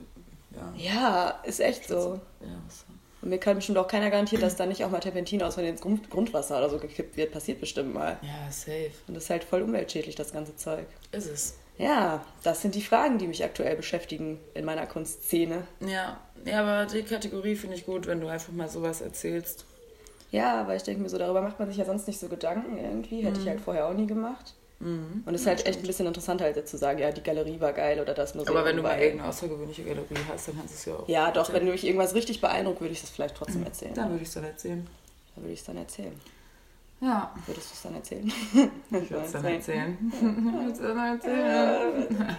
[0.55, 2.19] Ja, Ja, ist echt so.
[2.41, 2.85] ja so.
[3.21, 5.81] Und mir kann bestimmt auch keiner garantieren, dass da nicht auch mal Terpentin aus ins
[5.81, 7.31] Grund Grundwasser oder so gekippt wird.
[7.31, 8.17] Passiert bestimmt mal.
[8.23, 8.89] ja safe.
[9.07, 10.87] Und das ist halt voll umweltschädlich, das ganze Zeug.
[11.11, 11.57] Ist es.
[11.77, 15.67] Ja, das sind die Fragen, die mich aktuell beschäftigen in meiner Kunstszene.
[15.87, 19.65] Ja, ja, aber die Kategorie finde ich gut, wenn du einfach mal sowas erzählst.
[20.31, 22.77] Ja, aber ich denke mir so, darüber macht man sich ja sonst nicht so Gedanken
[22.77, 23.21] irgendwie.
[23.23, 24.55] Hätte ich halt vorher auch nie gemacht.
[24.81, 25.23] Mhm.
[25.25, 27.59] Und es ist halt echt ein bisschen interessanter, als jetzt zu sagen, ja, die Galerie
[27.59, 30.73] war geil oder das Museum Aber wenn du mal irgendeine außergewöhnliche Galerie hast, dann kannst
[30.73, 31.07] du es ja auch.
[31.07, 31.65] Ja, doch, erzählen.
[31.67, 33.93] wenn mich irgendwas richtig beeindruckt, würde ich das vielleicht trotzdem erzählen.
[33.93, 34.87] Dann würde ich es dann erzählen.
[35.35, 36.19] Dann würde ich es dann erzählen.
[36.99, 38.27] Ja, Würdest du es dann erzählen?
[38.91, 39.97] ich würde es dann erzählen.
[40.13, 42.35] Ich würde es dann erzählen.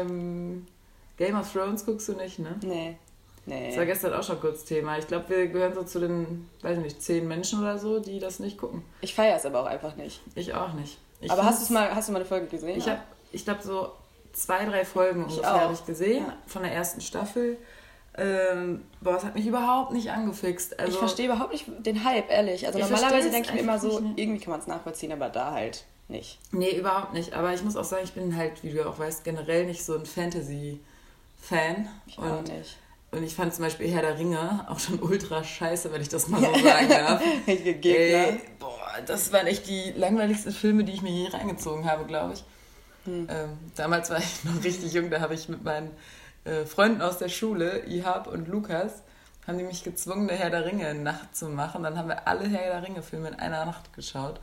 [0.00, 0.66] ähm,
[1.16, 2.54] Game of Thrones guckst du nicht, ne?
[2.62, 2.96] Nee.
[3.46, 3.68] Nee.
[3.68, 4.98] Das war gestern auch schon kurz Thema.
[4.98, 8.40] Ich glaube, wir gehören so zu den, weiß nicht, zehn Menschen oder so, die das
[8.40, 8.82] nicht gucken.
[9.00, 10.20] Ich feiere es aber auch einfach nicht.
[10.34, 10.98] Ich auch nicht.
[11.20, 12.76] Ich aber hast, mal, hast du mal eine Folge gesehen?
[12.76, 13.00] Ich habe,
[13.32, 13.92] ich glaube, so
[14.32, 15.60] zwei, drei Folgen ungefähr auch.
[15.60, 16.36] habe ich gesehen Ja.
[16.46, 17.56] von der ersten Staffel.
[18.18, 20.78] Ähm, boah, es hat mich überhaupt nicht angefixt.
[20.80, 22.66] Also, ich verstehe überhaupt nicht den Hype, ehrlich.
[22.66, 25.52] Also normalerweise denke ich mir immer so, nicht, irgendwie kann man es nachvollziehen, aber da
[25.52, 26.38] halt nicht.
[26.50, 27.34] Nee, überhaupt nicht.
[27.34, 29.84] Aber ich muss auch sagen, ich bin halt, wie du ja auch weißt, generell nicht
[29.84, 31.88] so ein Fantasy-Fan.
[32.06, 32.76] Ich auch Und, nicht.
[33.16, 36.28] Und ich fand zum Beispiel Herr der Ringe auch schon ultra scheiße, wenn ich das
[36.28, 37.22] mal so sagen darf.
[37.46, 37.88] Gegner.
[37.88, 42.34] Ey, boah, das waren echt die langweiligsten Filme, die ich mir je reingezogen habe, glaube
[42.34, 42.44] ich.
[43.04, 43.26] Hm.
[43.30, 45.90] Ähm, damals war ich noch richtig jung, da habe ich mit meinen
[46.44, 49.02] äh, Freunden aus der Schule, Ihab und Lukas,
[49.46, 51.84] haben die mich gezwungen, eine Herr der Ringe in Nacht zu machen.
[51.84, 54.40] Dann haben wir alle Herr der Ringe-Filme in einer Nacht geschaut.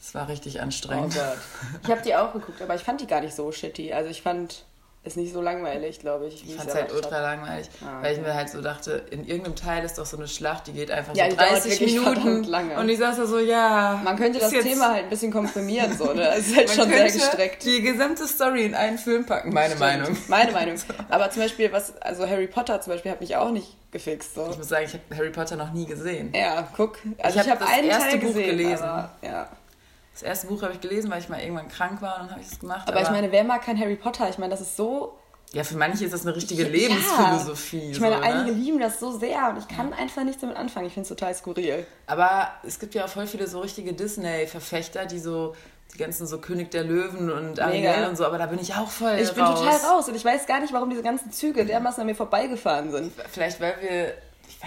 [0.00, 1.14] Es war richtig Oh anstrengend.
[1.14, 1.38] Gott.
[1.84, 3.92] Ich habe die auch geguckt, aber ich fand die gar nicht so shitty.
[3.92, 4.64] Also ich fand
[5.06, 6.44] es nicht so langweilig, glaube ich.
[6.48, 7.22] Ich fand es halt ultra hab.
[7.22, 10.26] langweilig, Ah, weil ich mir halt so dachte, in irgendeinem Teil ist doch so eine
[10.28, 12.44] Schlacht, die geht einfach Ja, so die dauert 30 wirklich Minuten.
[12.44, 12.76] lange.
[12.78, 14.00] Und ich saß da so, ja.
[14.04, 16.28] Man könnte ist das Thema halt ein bisschen komprimieren, so, ne?
[16.36, 17.64] Es ist halt Man schon sehr gestreckt.
[17.64, 19.80] Die gesamte Story in einen Film packen, meine Stimmt.
[19.80, 20.16] Meinung.
[20.28, 20.76] Meine Meinung.
[21.08, 24.34] Aber zum Beispiel, was, also Harry Potter zum Beispiel hat mich auch nicht gefixt.
[24.34, 24.48] So.
[24.50, 26.32] Ich muss sagen, ich habe Harry Potter noch nie gesehen.
[26.34, 26.98] Ja, guck.
[27.18, 28.82] Also Ich ich, hab habe das einen erste Teil Buch gesehen, gelesen.
[28.84, 29.48] Aber, ja.
[30.16, 32.40] Das erste Buch habe ich gelesen, weil ich mal irgendwann krank war und dann habe
[32.40, 32.88] ich es gemacht.
[32.88, 34.28] aber ich meine, wer mag kein Harry Potter?
[34.30, 35.12] Ich meine, das ist so.
[35.52, 36.68] ja, für manche ist das eine richtige Ja.
[36.70, 37.90] Lebensphilosophie.
[37.90, 38.58] Ich meine, so, einige ne?
[38.58, 40.86] lieben das so sehr und ich kann einfach nichts damit anfangen.
[40.86, 41.86] Ich finde es total skurril.
[42.06, 45.54] Aber es gibt ja auch voll viele so richtige Disney-Verfechter, die so
[45.94, 48.88] die ganzen so König der Löwen und Ariel und so, aber da bin ich auch
[48.90, 49.60] voll Ich bin raus.
[49.60, 52.90] total raus und ich weiß gar nicht, warum diese ganzen Züge dermaßen an mir vorbeigefahren
[52.90, 53.12] sind.
[53.30, 54.14] Vielleicht, weil wir,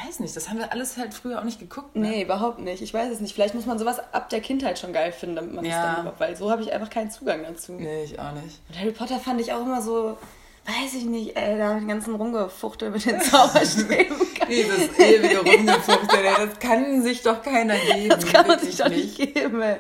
[0.08, 1.96] weiß nicht, das haben wir alles halt früher auch nicht geguckt.
[1.96, 2.08] Ne?
[2.10, 2.82] Nee, überhaupt nicht.
[2.82, 3.34] Ich weiß es nicht.
[3.34, 5.84] Vielleicht muss man sowas ab der Kindheit schon geil finden, damit man es Ja.
[5.86, 7.74] dann überhaupt, weil so habe ich einfach keinen Zugang dazu.
[7.74, 8.60] Nee, ich auch nicht.
[8.70, 10.18] Und Harry Potter fand ich auch immer so,
[10.70, 14.16] weiß ich nicht, ey, da den ganzen Rumgefuchtel mit den Zauberstäben.
[14.50, 18.10] Dieses ewige Rumgefuchtel, ey, das kann sich doch keiner geben.
[18.10, 19.76] Das kann man sich doch nicht geben, ey.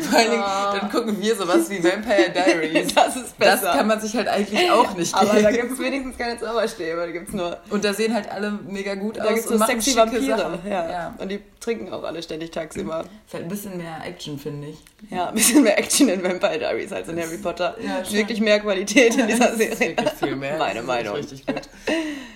[0.00, 0.44] Vor allen Dingen,
[0.80, 2.88] dann gucken wir sowas wie Vampire Diaries.
[2.94, 3.72] Das ist Das besser.
[3.76, 5.62] kann man sich halt eigentlich auch nicht Aber da geben.
[5.68, 8.94] gibt es wenigstens keine Zauberstäbe, da gibt es nur, Und da sehen halt alle mega
[8.94, 10.58] gut da aus gibt's und so sexy Vampire.
[10.68, 10.90] Ja.
[10.90, 11.14] ja.
[11.18, 13.04] Und die trinken auch alle ständig tagsüber.
[13.26, 14.78] Ist halt ein bisschen mehr Action, finde ich.
[15.10, 17.74] Ja, ein bisschen mehr Action in Vampire Diaries als in Harry Potter.
[17.80, 19.96] Ja, wirklich mehr Qualität in dieser Das Serie.
[20.40, 20.58] Viel mehr.
[20.58, 21.14] Meine Das Meinung.
[21.16, 21.62] Richtig gut.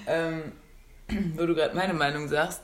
[0.06, 0.52] ähm,
[1.36, 2.62] wo du gerade meine Meinung sagst,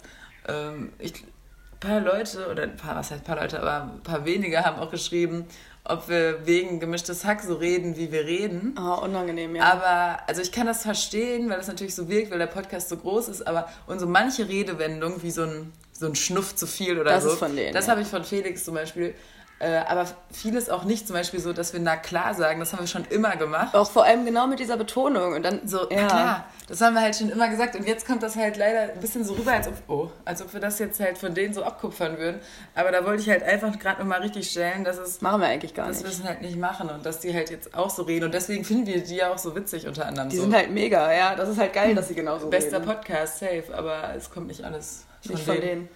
[0.48, 4.02] ähm, ich, ein paar Leute, oder ein paar, was heißt ein paar Leute, aber ein
[4.02, 5.46] paar wenige haben auch geschrieben,
[5.86, 8.74] ob wir wegen gemischtes Hack so reden, wie wir reden.
[8.78, 9.64] Ah, unangenehm, ja.
[9.64, 12.96] Aber, also ich kann das verstehen, weil das natürlich so wirkt, weil der Podcast so
[12.96, 16.98] groß ist, aber und so manche Redewendung, wie so ein, so ein Schnuff zu viel
[16.98, 17.30] oder Das so.
[17.32, 17.92] ist von denen, Das ja.
[17.92, 19.14] habe ich von Felix zum Beispiel.
[19.60, 22.80] Äh, aber vieles auch nicht, zum Beispiel so, dass wir na klar sagen, das haben
[22.80, 23.74] wir schon immer gemacht.
[23.74, 25.32] auch vor allem genau mit dieser Betonung.
[25.32, 26.06] Und dann So, ja.
[26.06, 29.00] klar, das haben wir halt schon immer gesagt und jetzt kommt das halt leider ein
[29.00, 31.62] bisschen so rüber, als ob, oh, als ob wir das jetzt halt von denen so
[31.62, 32.40] abkupfern würden.
[32.74, 35.72] Aber da wollte ich halt einfach gerade nochmal richtig stellen, dass es Machen wir eigentlich
[35.72, 36.18] gar dass wir nicht.
[36.18, 38.86] es halt nicht machen und dass die halt jetzt auch so reden und deswegen finden
[38.86, 40.28] wir die ja auch so witzig unter anderem.
[40.30, 40.42] Die so.
[40.42, 41.36] sind halt mega, ja.
[41.36, 42.86] Das ist halt geil, dass sie genauso Bester reden.
[42.86, 45.66] Podcast, safe, aber es kommt nicht alles von, Nicht von denen.
[45.66, 45.88] denen.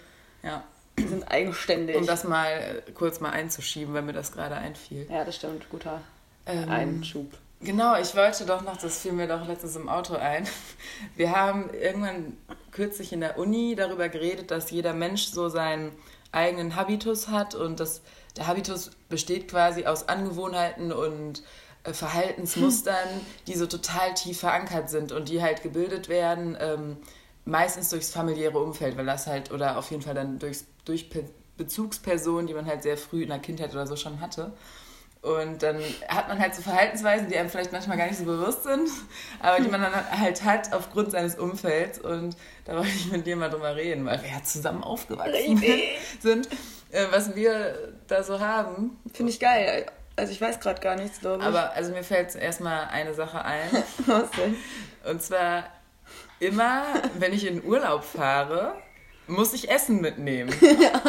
[0.43, 0.63] Ja.
[0.99, 1.95] Die sind eigenständig.
[1.95, 5.07] Um das mal äh, kurz mal einzuschieben, weil mir das gerade einfiel.
[5.09, 5.69] ja, das stimmt.
[5.69, 6.01] Guter
[6.45, 7.31] Ähm, Einschub.
[7.61, 10.47] Genau, ich wollte doch noch, das fiel mir doch letztens im Auto ein.
[11.17, 12.37] Wir haben irgendwann
[12.71, 15.91] kürzlich in der Uni darüber geredet, dass jeder Mensch so seinen
[16.31, 18.01] eigenen Habitus hat und dass
[18.37, 21.43] der Habitus besteht quasi aus Angewohnheiten und
[21.83, 23.07] äh, Verhaltensmustern,
[23.47, 26.97] die so total tief verankert sind und die halt gebildet werden, ähm,
[27.45, 31.23] meistens durchs familiäre Umfeld, weil das halt, oder auf jeden Fall dann durchs, durch Pe
[31.57, 34.53] Bezugspersonen, die man halt sehr früh in der Kindheit oder so schon hatte.
[35.21, 38.63] Und dann hat man halt so Verhaltensweisen, die einem vielleicht manchmal gar nicht so bewusst
[38.63, 38.89] sind,
[39.41, 41.99] aber die man dann halt hat aufgrund seines Umfelds.
[41.99, 45.61] Und da wollte ich mit dir mal drüber reden, weil wir ja zusammen aufgewachsen
[46.21, 46.47] sind,
[46.91, 48.97] äh, was wir da so haben.
[49.13, 49.85] Finde ich geil.
[50.15, 51.45] Also ich weiß gerade gar nichts, glaube ich.
[51.45, 53.69] Aber also mir fällt erstmal eine Sache ein.
[54.05, 54.55] was denn?
[55.03, 55.65] Und zwar
[56.39, 56.85] immer,
[57.17, 58.75] wenn ich in Urlaub fahre,
[59.29, 60.53] muss ich Essen mitnehmen.
[60.61, 61.01] ja,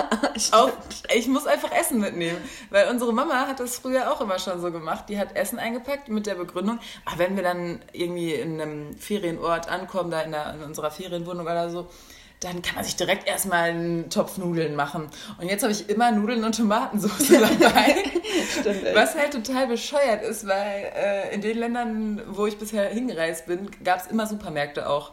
[0.52, 0.70] auch,
[1.14, 2.38] ich muss einfach Essen mitnehmen.
[2.70, 5.06] Weil unsere Mama hat das früher auch immer schon so gemacht.
[5.08, 9.68] Die hat Essen eingepackt mit der Begründung, ach, wenn wir dann irgendwie in einem Ferienort
[9.68, 11.88] ankommen, da in, der, in unserer Ferienwohnung oder so,
[12.40, 15.08] dann kann man sich direkt erstmal einen Topf Nudeln machen.
[15.38, 17.28] Und jetzt habe ich immer Nudeln und Tomatensauce
[17.60, 17.96] dabei.
[18.60, 23.46] Stimmt, was halt total bescheuert ist, weil äh, in den Ländern, wo ich bisher hingereist
[23.46, 25.12] bin, gab es immer Supermärkte auch.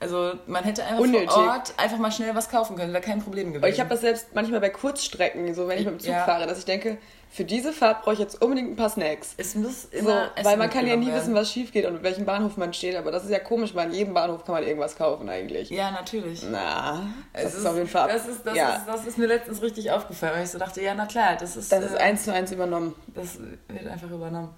[0.00, 1.30] Also man hätte einfach Unnötig.
[1.30, 3.70] vor Ort einfach mal schnell was kaufen können, wäre kein Problem gewesen.
[3.70, 6.24] Ich habe das selbst manchmal bei Kurzstrecken, so wenn ich mit dem Zug ja.
[6.24, 6.96] fahre, dass ich denke,
[7.32, 9.34] für diese Fahrt brauche ich jetzt unbedingt ein paar Snacks.
[9.36, 11.20] Es muss immer so, Weil man kann ja nie werden.
[11.20, 13.74] wissen, was schief geht und mit welchem Bahnhof man steht, aber das ist ja komisch,
[13.74, 15.68] weil in jedem Bahnhof kann man irgendwas kaufen eigentlich.
[15.68, 16.44] Ja, natürlich.
[16.50, 18.08] Na, das es ist, auf jeden Fall.
[18.08, 18.76] Das ist, das, ja.
[18.76, 21.56] ist, das ist mir letztens richtig aufgefallen, weil ich so dachte, ja, na klar, das
[21.56, 21.70] ist.
[21.70, 22.94] Das ist äh, eins zu eins übernommen.
[23.14, 24.48] Das wird einfach übernommen.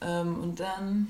[0.00, 1.08] Ähm, und dann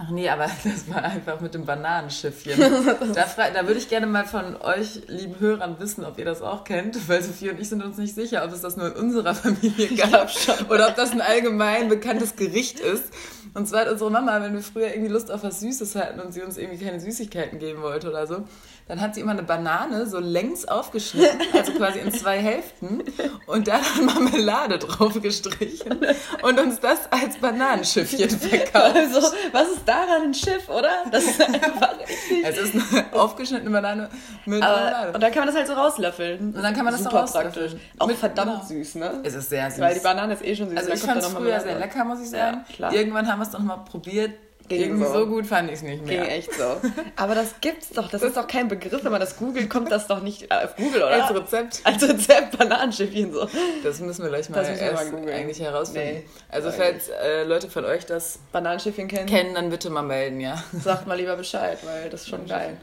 [0.00, 2.56] Ach nee, aber das war einfach mit dem Bananenschiffchen.
[3.14, 6.62] da, da würde ich gerne mal von euch, lieben Hörern, wissen, ob ihr das auch
[6.62, 9.34] kennt, weil Sophie und ich sind uns nicht sicher, ob es das nur in unserer
[9.34, 10.30] Familie gab
[10.70, 13.12] oder ob das ein allgemein bekanntes Gericht ist.
[13.54, 16.32] Und zwar hat unsere Mama, wenn wir früher irgendwie Lust auf was Süßes hatten und
[16.32, 18.44] sie uns irgendwie keine Süßigkeiten geben wollte oder so,
[18.88, 23.04] dann hat sie immer eine Banane so längs aufgeschnitten, also quasi in zwei Hälften
[23.46, 26.00] und da dann Marmelade drauf gestrichen
[26.42, 28.96] und uns das als Bananenschiffchen verkauft.
[28.96, 29.20] Also,
[29.52, 31.04] was ist daran ein Schiff, oder?
[31.10, 32.44] Das ist einfach richtig.
[32.44, 34.08] Es ist eine aufgeschnittene Banane
[34.46, 35.12] mit Aber, Marmelade.
[35.12, 36.54] Und dann kann man das halt so rauslöffeln.
[36.54, 37.72] Und dann kann man das Super so praktisch.
[37.98, 38.82] Auch mit, verdammt genau.
[38.82, 39.20] süß, ne?
[39.22, 39.80] Es ist sehr süß.
[39.80, 40.78] Weil die Banane ist eh schon süß.
[40.78, 42.64] Also ich fand es früher sehr lecker, muss ich sagen.
[42.78, 44.32] Ja, Irgendwann haben wir es doch mal probiert
[44.68, 45.12] Ging Irgendwie so.
[45.12, 45.26] so.
[45.26, 46.22] gut fand ich es nicht mehr.
[46.22, 46.80] Ging echt so.
[47.16, 48.10] Aber das gibt's doch.
[48.10, 49.02] Das ist doch kein Begriff.
[49.02, 51.24] Wenn man das googelt, kommt das doch nicht äh, auf Google, oder?
[51.24, 51.80] Als Rezept.
[51.84, 53.48] Als Rezept Bananenschiffchen so.
[53.82, 56.18] Das müssen wir gleich mal, das erst mal eigentlich herausfinden.
[56.18, 60.40] Nee, also falls äh, Leute von euch das Bananenschiffchen kennen, kennen, dann bitte mal melden,
[60.40, 60.62] ja.
[60.72, 62.76] Sagt mal lieber Bescheid, weil das ist schon geil.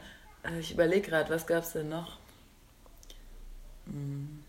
[0.44, 2.18] Äh, ich überlege gerade, was gab's denn noch?
[3.86, 4.42] Hm.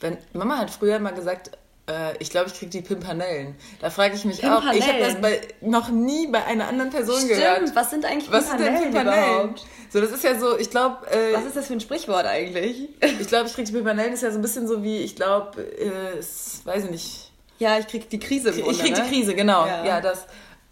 [0.00, 1.52] Wenn, Mama hat früher mal gesagt,
[1.88, 3.54] äh, ich glaube, ich kriege die Pimpanellen.
[3.80, 4.62] Da frage ich mich auch.
[4.72, 7.34] Ich habe das bei, noch nie bei einer anderen Person Stimmt.
[7.34, 7.76] gehört.
[7.76, 9.40] Was sind eigentlich Was Pimpanellen, Was sind denn Pimpanellen?
[9.40, 9.66] Überhaupt?
[9.90, 11.06] So, das ist ja so, ich glaube...
[11.10, 12.88] Äh, Was ist das für ein Sprichwort eigentlich?
[13.20, 15.62] ich glaube, ich kriege die Pimpanellen ist ja so ein bisschen so wie, ich glaube,
[15.62, 16.18] äh,
[16.64, 17.32] weiß ich nicht...
[17.58, 19.02] Ja, ich kriege die Krise im Ich kriege ne?
[19.02, 19.66] die Krise, genau.
[19.66, 20.26] Ja, ja das...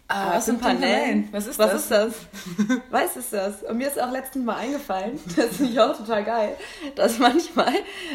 [0.07, 1.29] Ah, was sind Panellen?
[1.31, 1.81] Was ist Was das?
[1.81, 2.13] Ist das?
[2.91, 3.63] Was ist das?
[3.63, 6.57] Und mir ist auch letztens mal eingefallen, das finde ich auch total geil,
[6.95, 7.73] dass manchmal,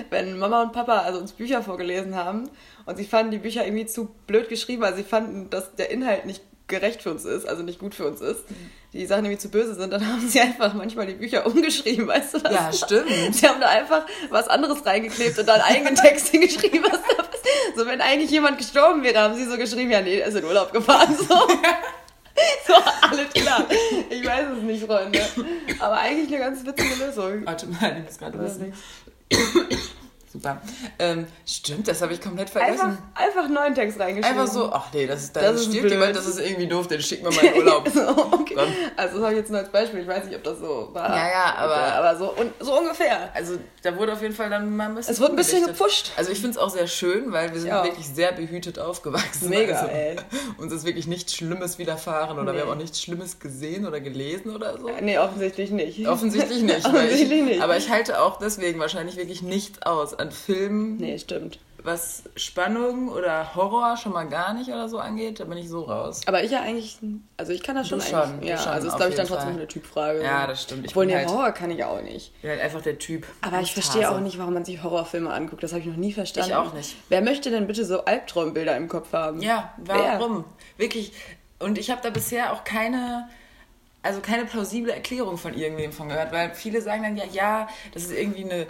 [0.08, 2.48] wenn Mama und Papa also uns Bücher vorgelesen haben
[2.86, 6.26] und sie fanden die Bücher irgendwie zu blöd geschrieben, weil sie fanden, dass der Inhalt
[6.26, 8.44] nicht gerecht für uns ist, also nicht gut für uns ist,
[8.92, 12.34] die Sachen irgendwie zu böse sind, dann haben sie einfach manchmal die Bücher umgeschrieben, weißt
[12.34, 12.52] du das?
[12.52, 13.08] Ja, stimmt.
[13.34, 17.24] Sie haben da einfach was anderes reingeklebt und dann eigenen Text hingeschrieben, was da
[17.76, 20.44] So, wenn eigentlich jemand gestorben wäre, haben sie so geschrieben, ja, nee, er ist in
[20.44, 21.24] Urlaub gefahren, so.
[22.66, 23.66] so, alles klar.
[24.08, 25.20] Ich weiß es nicht, Freunde.
[25.78, 27.46] Aber eigentlich eine ganz witzige Lösung.
[27.46, 28.72] Warte mal, ich muss gerade wissen.
[30.32, 30.62] Super.
[31.00, 32.80] Ähm, stimmt, das habe ich komplett vergessen.
[32.80, 34.38] Einfach, einfach neuen Text reingeschrieben.
[34.38, 37.00] Einfach so, ach nee, das ist dann das stirbt jemand, das ist irgendwie doof, den
[37.00, 37.88] schickt mir mal in Urlaub.
[37.92, 38.56] so, okay.
[38.96, 41.16] Also das habe ich jetzt nur als Beispiel, ich weiß nicht, ob das so war.
[41.16, 43.34] Ja, ja, aber, aber so, un, so ungefähr.
[43.34, 45.14] Also da wurde auf jeden Fall dann mal ein bisschen.
[45.14, 46.12] Es wurde ein bisschen gepusht.
[46.16, 47.82] Also ich finde es auch sehr schön, weil wir sind ja.
[47.82, 49.48] wirklich sehr behütet aufgewachsen.
[49.48, 50.14] Mega, also, ey.
[50.58, 52.58] Uns ist wirklich nichts Schlimmes widerfahren oder nee.
[52.58, 54.88] wir haben auch nichts Schlimmes gesehen oder gelesen oder so.
[55.00, 56.06] Nee, offensichtlich nicht.
[56.06, 56.84] Offensichtlich nicht.
[56.86, 57.62] offensichtlich ich, nicht.
[57.62, 61.58] Aber ich halte auch deswegen wahrscheinlich wirklich nichts aus an Filmen Nee, stimmt.
[61.82, 65.82] Was Spannung oder Horror schon mal gar nicht oder so angeht, da bin ich so
[65.84, 66.20] raus.
[66.26, 66.98] Aber ich ja eigentlich,
[67.38, 69.56] also ich kann das schon, schon Ja, schon, also ist glaube ich dann trotzdem Fall.
[69.56, 70.22] eine Typfrage.
[70.22, 70.84] Ja, das stimmt.
[70.84, 72.32] Ich Obwohl, nee, halt, Horror kann ich auch nicht.
[72.36, 73.26] Ich bin halt einfach der Typ.
[73.40, 75.62] Aber ich verstehe auch nicht, warum man sich Horrorfilme anguckt.
[75.62, 76.50] Das habe ich noch nie verstanden.
[76.50, 76.96] Ich auch nicht.
[77.08, 79.40] Wer möchte denn bitte so Albtraumbilder im Kopf haben?
[79.40, 80.44] Ja, warum?
[80.76, 80.84] Wer?
[80.84, 81.12] Wirklich.
[81.60, 83.26] Und ich habe da bisher auch keine
[84.02, 88.04] also keine plausible Erklärung von irgendwem von gehört, weil viele sagen dann ja, ja, das
[88.04, 88.66] ist irgendwie eine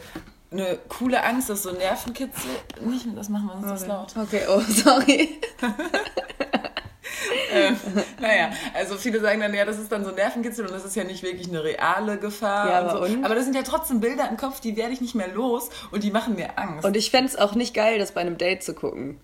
[0.52, 2.50] eine coole Angst, dass so Nervenkitzel.
[2.80, 3.88] Nicht, das machen wir uns okay.
[3.88, 4.14] laut.
[4.16, 5.40] Okay, oh, sorry.
[7.52, 7.76] ähm,
[8.20, 11.04] naja, also viele sagen dann, ja, das ist dann so Nervenkitzel und das ist ja
[11.04, 12.68] nicht wirklich eine reale Gefahr.
[12.68, 13.16] Ja, aber, so.
[13.22, 16.02] aber das sind ja trotzdem Bilder im Kopf, die werde ich nicht mehr los und
[16.02, 16.84] die machen mir Angst.
[16.84, 19.20] Und ich fände es auch nicht geil, das bei einem Date zu gucken.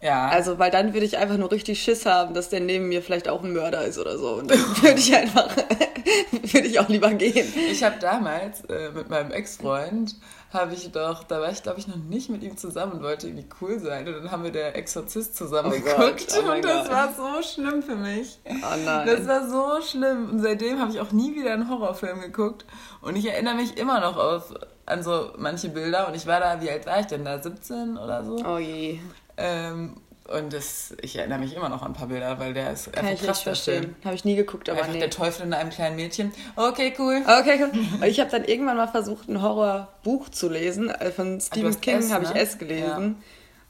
[0.00, 0.28] Ja.
[0.28, 3.28] Also, weil dann würde ich einfach nur richtig Schiss haben, dass der neben mir vielleicht
[3.28, 4.34] auch ein Mörder ist oder so.
[4.34, 7.52] Und dann würde ich einfach, würde ich auch lieber gehen.
[7.70, 10.14] Ich habe damals äh, mit meinem Ex-Freund,
[10.52, 13.26] habe ich doch, da war ich glaube ich noch nicht mit ihm zusammen und wollte
[13.26, 14.08] irgendwie cool sein.
[14.08, 16.34] Und dann haben wir der Exorzist zusammen Oh geguckt.
[16.36, 16.92] Oh und das Gott.
[16.96, 18.38] war so schlimm für mich.
[18.46, 19.06] Oh nein.
[19.06, 20.30] Das war so schlimm.
[20.30, 22.64] Und seitdem habe ich auch nie wieder einen Horrorfilm geguckt.
[23.02, 24.54] Und ich erinnere mich immer noch auf,
[24.86, 26.08] an so manche Bilder.
[26.08, 27.42] Und ich war da, wie alt war ich denn da?
[27.42, 28.36] 17 oder so?
[28.46, 29.00] Oh je.
[29.36, 29.96] Ähm,
[30.28, 33.06] und das, ich erinnere mich immer noch an ein paar Bilder, weil der ist Kann
[33.06, 33.96] einfach ich krass, verstehen.
[34.04, 35.00] Habe ich nie geguckt, aber Einfach nee.
[35.00, 36.32] der Teufel in einem kleinen Mädchen.
[36.56, 37.22] Okay, cool.
[37.24, 37.70] Okay, cool.
[38.00, 40.90] Und ich habe dann irgendwann mal versucht, ein Horrorbuch zu lesen.
[40.90, 42.40] Äh, Von Stephen King habe ich ne?
[42.40, 43.16] S gelesen.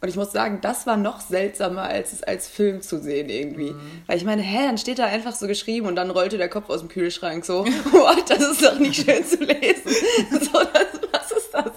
[0.00, 3.72] Und ich muss sagen, das war noch seltsamer, als es als Film zu sehen irgendwie.
[3.72, 4.02] Mhm.
[4.06, 6.70] Weil ich meine, hä, dann steht da einfach so geschrieben und dann rollte der Kopf
[6.70, 7.64] aus dem Kühlschrank so.
[7.90, 9.92] What, das ist doch nicht schön zu lesen.
[10.30, 11.72] So, das, was ist das?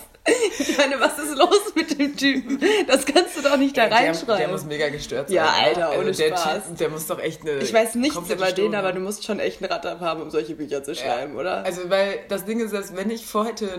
[0.60, 1.71] Ich meine, was ist los
[2.02, 2.60] dem Typen?
[2.88, 4.52] Das kannst du doch nicht da Der, der reinschreiben.
[4.52, 5.36] muss mega gestört sein.
[5.38, 5.88] Ja, oder?
[5.88, 6.68] Alter, ohne der Spaß.
[6.68, 7.60] Typ, der muss doch echt eine.
[7.60, 10.56] ich weiß nichts über den, aber du musst schon echt einen Radar haben, um solche
[10.56, 11.64] Bücher zu schreiben, oder?
[11.64, 13.70] Also, weil das Ding ist, dass wenn ich vorhätte,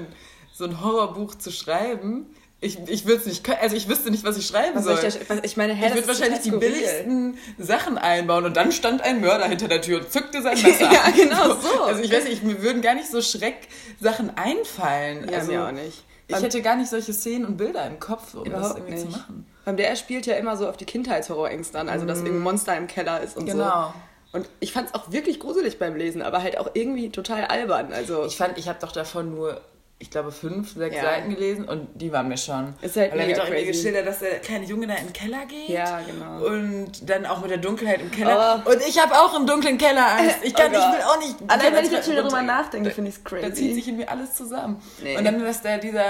[0.55, 2.27] so ein Horrorbuch zu schreiben,
[2.65, 4.97] ich, ich würde es nicht können, also ich wüsste nicht, was ich schreiben Was soll.
[4.97, 8.71] soll ich, da, ich meine, hä, ich würde wahrscheinlich die billigsten Sachen einbauen und dann
[8.71, 10.93] stand ein Mörder hinter der Tür und zückte sein Messer.
[10.93, 11.83] Ja, genau so.
[11.83, 15.27] Also ich weiß nicht, mir würden gar nicht so Schrecksachen einfallen.
[15.29, 16.05] Ja, also, mir auch nicht.
[16.38, 19.05] Ich hätte gar nicht solche Szenen und Bilder im Kopf, um das irgendwie nicht.
[19.05, 19.47] zu machen.
[19.64, 22.87] Beim der spielt ja immer so auf die Kindheitshorrorängste an, also dass irgendein Monster im
[22.88, 23.51] Keller ist und Mhm.
[23.53, 23.92] Genau.
[24.33, 24.38] so.
[24.38, 27.92] Und ich fand es auch wirklich gruselig beim Lesen, aber halt auch irgendwie total albern.
[27.92, 29.61] Also Ich fand, ich habe doch davon nur,
[30.03, 31.03] ich glaube, fünf, sechs Ja.
[31.03, 32.75] Seiten gelesen und die waren mir schon.
[32.83, 33.79] Ist halt Weil mega wird auch irgendwie crazy.
[33.79, 35.69] geschildert, dass der kleine Junge da in den Keller geht.
[35.69, 36.45] Ja, genau.
[36.45, 38.62] Und dann auch mit der Dunkelheit im Keller.
[38.67, 38.71] Oh.
[38.71, 40.38] Und ich habe auch im dunklen Keller Angst.
[40.43, 41.37] Ich, kann, Oh ich will auch nicht.
[41.47, 43.49] Allein wenn ich jetzt schon darüber nachdenke, finde ich es crazy.
[43.49, 44.83] Da zieht sich mir alles zusammen.
[45.03, 45.17] Nee.
[45.17, 46.05] Und dann, dass da dieser,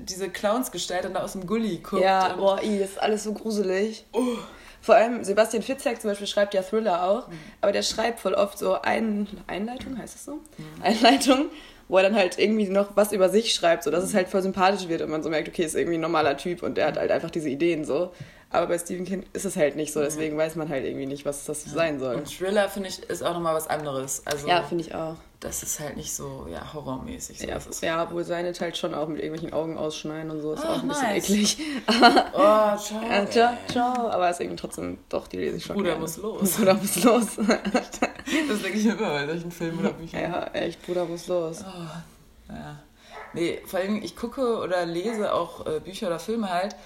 [0.00, 2.02] diese Clownsgestalt dann da aus dem Gully guckt.
[2.02, 4.04] ja, boah, das ist alles so gruselig.
[4.80, 7.28] Vor allem Sebastian Fitzek zum Beispiel schreibt ja Thriller auch,
[7.60, 10.40] aber der schreibt voll oft so ein, Einleitung, heißt es so?
[10.82, 11.46] Einleitung,
[11.88, 14.42] wo er dann halt irgendwie noch was über sich schreibt, so dass es halt voll
[14.42, 16.98] sympathisch wird und man so merkt, okay, ist irgendwie ein normaler Typ und der hat
[16.98, 18.12] halt einfach diese Ideen so.
[18.50, 21.26] Aber bei Stephen King ist es halt nicht so, deswegen weiß man halt irgendwie nicht,
[21.26, 22.14] was das sein soll.
[22.16, 24.22] und Thriller, finde ich, ist auch nochmal was anderes.
[24.24, 25.16] Also, Ja, finde ich auch.
[25.40, 27.38] Das ist halt nicht so ja, horrormäßig.
[27.38, 27.46] So.
[27.46, 30.64] Ja, ist, ja, obwohl seine halt schon auch mit irgendwelchen Augen ausschneiden und so, ist
[30.64, 31.30] Ah, auch ein bisschen nice.
[31.30, 31.58] eklig.
[32.32, 33.02] Oh, ciao.
[33.08, 34.08] Ja, ciao, ciao.
[34.10, 35.76] Aber ist irgendwie trotzdem, doch, die lese ich schon.
[35.76, 36.00] Bruder gerne.
[36.00, 36.50] muss los.
[36.56, 37.26] Bruder muss los.
[38.48, 40.20] Das denke ich immer bei solchen Filmen oder Büchern.
[40.20, 41.64] ja, echt, Bruder muss los.
[42.48, 42.78] Ja.
[43.32, 46.76] Nee, vor allem, ich gucke oder lese auch äh, Bücher oder Filme halt,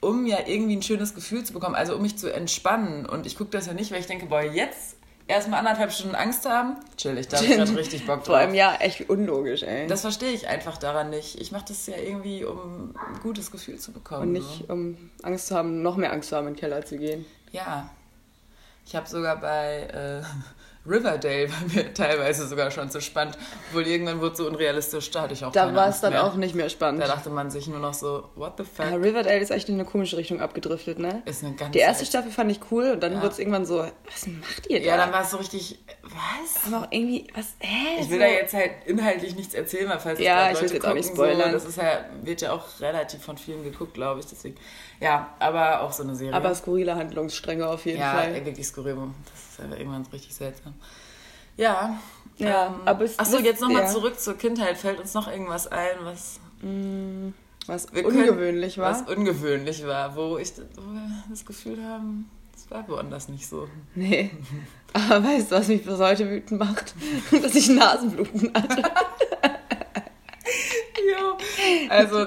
[0.00, 3.06] um ja irgendwie ein schönes Gefühl zu bekommen, also um mich zu entspannen.
[3.06, 4.95] Und ich gucke das ja nicht, weil ich denke, boah, jetzt
[5.28, 8.26] erstmal anderthalb Stunden Angst haben, chill, ich da hab ich gerade richtig Bock drauf.
[8.26, 9.86] Vor allem, ja, echt unlogisch, ey.
[9.86, 11.40] Das verstehe ich einfach daran nicht.
[11.40, 14.22] Ich mache das ja irgendwie, um ein gutes Gefühl zu bekommen.
[14.22, 16.98] und nicht, um Angst zu haben, noch mehr Angst zu haben, in den Keller zu
[16.98, 17.24] gehen.
[17.50, 17.58] So.
[17.58, 17.90] Ja.
[18.86, 20.22] Ich habe sogar bei äh,
[20.88, 23.36] Riverdale war mir teilweise sogar schon zu spannend,
[23.68, 26.24] obwohl irgendwann wurde so unrealistisch, da hatte ich auch Da war es dann mehr.
[26.24, 27.02] auch nicht mehr spannend.
[27.02, 28.86] Da dachte man sich nur noch so, what the fuck?
[28.86, 31.22] Ja, Riverdale ist echt in eine komische Richtung abgedriftet, ne?
[31.24, 33.18] Ist eine ganz Die erste Staffel fand ich cool und dann Ja.
[33.22, 34.86] wurde es irgendwann so, was macht ihr da?
[34.86, 36.66] Ja, dann war es so richtig, was?
[36.72, 38.00] aber auch irgendwie, was, hä?
[38.00, 40.74] Ich will so, da jetzt halt inhaltlich nichts erzählen, weil falls es Ja, ich Leute
[40.74, 41.50] jetzt auch nicht gucken, spoilern.
[41.50, 44.26] So, das ist ja, wird ja auch relativ von vielen geguckt, glaube ich.
[44.26, 44.56] Deswegen,
[45.00, 46.34] ja, aber auch so eine Serie.
[46.34, 48.34] aber skurrile Handlungsstränge auf jeden ja, Fall.
[48.34, 48.96] ey, wirklich skurril.
[49.55, 50.74] Das ist aber irgendwann richtig seltsam.
[51.56, 51.98] Ja.
[52.38, 53.88] Ja, ähm, aber es Achso, jetzt nochmal ja.
[53.88, 54.76] zurück zur Kindheit.
[54.76, 56.38] Fällt uns noch irgendwas ein, was,
[57.66, 58.90] Was wir können- ungewöhnlich war.
[58.92, 63.68] was ungewöhnlich war, wo, ich, wo wir das Gefühl haben, es war woanders nicht so.
[63.94, 64.30] Nee.
[64.92, 66.94] Aber weißt du, was mich bis heute wütend macht?
[67.42, 68.82] Dass ich Nasenbluten hatte.
[71.08, 71.36] Jo.
[71.88, 72.26] Also,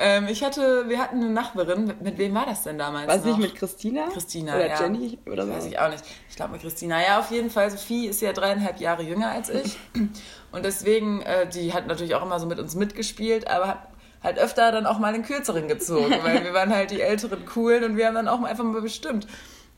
[0.00, 3.06] ähm, ich hatte, wir hatten eine Nachbarin, mit, mit wem war das denn damals?
[3.06, 3.38] Was nicht noch?
[3.38, 4.08] mit Christina?
[4.12, 4.80] Christina, Oder ja.
[4.80, 5.52] Jenny oder so?
[5.52, 6.02] Weiß ich auch nicht.
[6.28, 7.00] Ich glaube mit Christina.
[7.00, 7.70] Ja, auf jeden Fall.
[7.70, 9.78] Sophie ist ja dreieinhalb Jahre jünger als ich.
[10.52, 13.88] Und deswegen, äh, die hat natürlich auch immer so mit uns mitgespielt, aber hat
[14.22, 17.84] halt öfter dann auch mal den Kürzeren gezogen, weil wir waren halt die älteren Coolen
[17.84, 19.26] und wir haben dann auch einfach mal bestimmt.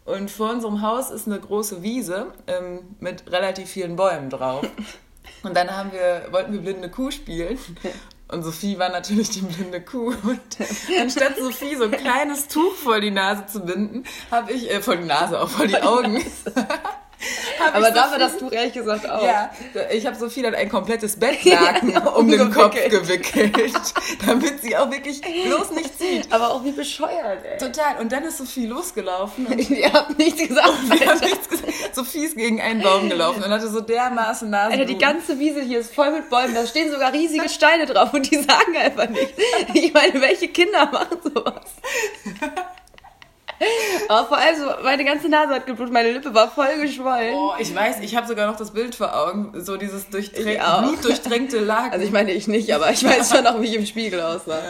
[0.05, 4.67] Und vor unserem Haus ist eine große Wiese ähm, mit relativ vielen Bäumen drauf.
[5.45, 7.59] Und dann haben wir, wollten wir blinde Kuh spielen.
[8.33, 10.15] Und Sophie war natürlich die blinde Kuh.
[10.23, 10.41] Und
[11.01, 14.97] anstatt Sophie so ein kleines Tuch vor die Nase zu binden, habe ich, äh, vor
[14.97, 16.19] die Nase, auch vor die Augen.
[17.75, 19.25] Aber ich dafür Sophie- das Tuch ehrlich gesagt auch.
[19.25, 19.51] ja,
[19.93, 23.73] ich habe Sophie dann ein komplettes Bettlaken um den Kopf gewickelt,
[24.27, 26.33] damit sie auch wirklich bloß nichts sieht.
[26.33, 27.59] Aber auch wie bescheuert, ey.
[27.59, 27.99] Total.
[28.01, 30.69] Und dann ist Sophie losgelaufen und Ihr habt nichts gesagt.
[30.89, 31.73] wir haben nichts gesagt.
[31.95, 34.73] Sophie ist gegen einen Baum gelaufen und hatte so dermaßen Nasen.
[34.73, 36.55] Alter, die ganze Wiese hier ist voll mit Bäumen.
[36.55, 39.33] Da stehen sogar riesige Steine drauf und die sagen einfach nichts.
[39.75, 41.65] Ich meine, welche Kinder machen sowas?
[44.09, 47.35] Aber vor allem so, meine ganze Nase hat geblutet, meine Lippe war voll geschwollen.
[47.35, 51.93] Oh, ich weiß, ich habe sogar noch das Bild vor Augen, so dieses blutdurchtränkte Laken.
[51.93, 54.61] Also ich meine ich nicht, aber ich weiß schon noch, wie ich im Spiegel aussah.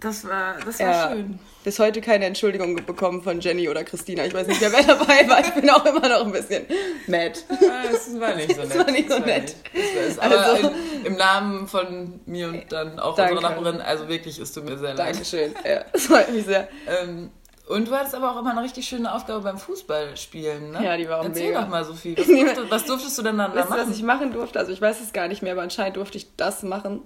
[0.00, 1.10] das war, das war Ja.
[1.12, 1.38] schön.
[1.64, 4.24] Bis heute keine Entschuldigung bekommen von Jenny oder Christina.
[4.24, 5.38] Ich weiß nicht, wer, wer dabei war.
[5.38, 6.66] Ich bin auch immer noch ein bisschen
[7.06, 7.38] mad.
[7.60, 8.78] Ja, Das war nicht so nett.
[8.78, 9.54] war nicht so nett.
[9.72, 10.18] Das es.
[10.18, 13.36] Aber Also- in, im Namen von mir und dann auch Danke.
[13.36, 15.14] unserer Nachbarin, also wirklich, es tut mir sehr leid.
[15.14, 15.54] Dankeschön.
[15.64, 16.66] Ja, das freut mich sehr.
[16.88, 17.30] Ähm,
[17.68, 20.84] und du hattest aber auch immer eine richtig schöne Aufgabe beim Fußballspielen, ne?
[20.84, 21.62] Ja, die war auch Erzähl mega.
[21.62, 22.16] doch mal so viel.
[22.18, 23.92] Was, durfte, was durftest du denn dann da Weißt du, was machen?
[23.92, 24.58] ich machen durfte?
[24.58, 27.02] Also ich weiß es gar nicht mehr, aber anscheinend durfte ich das machen.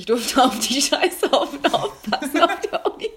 [0.00, 3.10] Ich durfte auf die Scheißhaufen aufpassen auf der Uniwiese.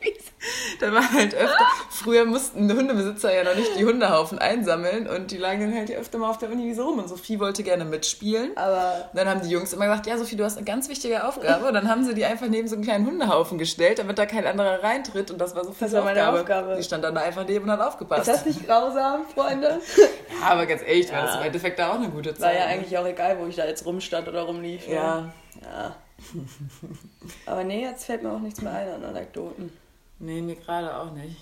[0.82, 5.38] Da war halt öfter, früher mussten Hundebesitzer ja noch nicht die Hundehaufen einsammeln und die
[5.38, 8.52] lagen dann halt ja öfter mal auf der Uniwiese rum und Sophie wollte gerne mitspielen.
[8.58, 11.68] Aber Dann haben die Jungs immer gesagt, ja Sophie, du hast eine ganz wichtige Aufgabe.
[11.68, 14.46] Und dann haben sie die einfach neben so einen kleinen Hundehaufen gestellt, damit da kein
[14.46, 15.32] anderer reintritt.
[15.32, 16.76] Und das war Sophies Das war meine Aufgabe.
[16.76, 18.28] Die stand dann da einfach neben und hat aufgepasst.
[18.28, 19.80] ist das nicht grausam, Freunde?
[19.98, 21.26] ja, aber ganz ehrlich, war Ja.
[21.28, 22.42] das im Endeffekt da auch eine gute Zeit.
[22.42, 24.86] War ja eigentlich auch egal, wo ich da jetzt rumstand oder rumlief.
[24.90, 24.96] ne?
[24.96, 25.30] Ja.
[25.62, 25.96] ja.
[27.46, 29.72] Aber nee, jetzt fällt mir auch nichts mehr ein an Anekdoten.
[30.20, 31.38] Nee, mir gerade auch nicht.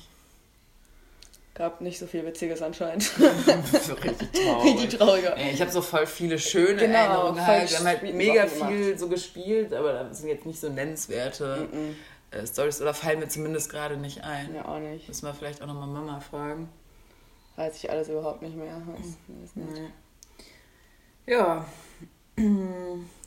[1.54, 3.04] Gab nicht so viel Witziges anscheinend.
[3.84, 4.74] so richtig traurig.
[4.74, 5.36] Richtig trauriger.
[5.38, 7.70] Ey, Ich habe so voll viele schöne Genau, Erinnerungen halt.
[7.70, 11.68] Wir haben halt mega viel so gespielt, aber das sind jetzt nicht so nennenswerte
[12.32, 14.56] äh, Stories oder fallen mir zumindest gerade nicht ein.
[14.56, 15.08] Ja, auch nicht.
[15.10, 16.70] Müssen wir vielleicht auch nochmal Mama fragen.
[17.58, 18.82] Weiß ich alles überhaupt nicht mehr.
[18.88, 19.74] Weiß, weiß nicht.
[19.74, 21.34] Nee.
[21.34, 21.66] Ja.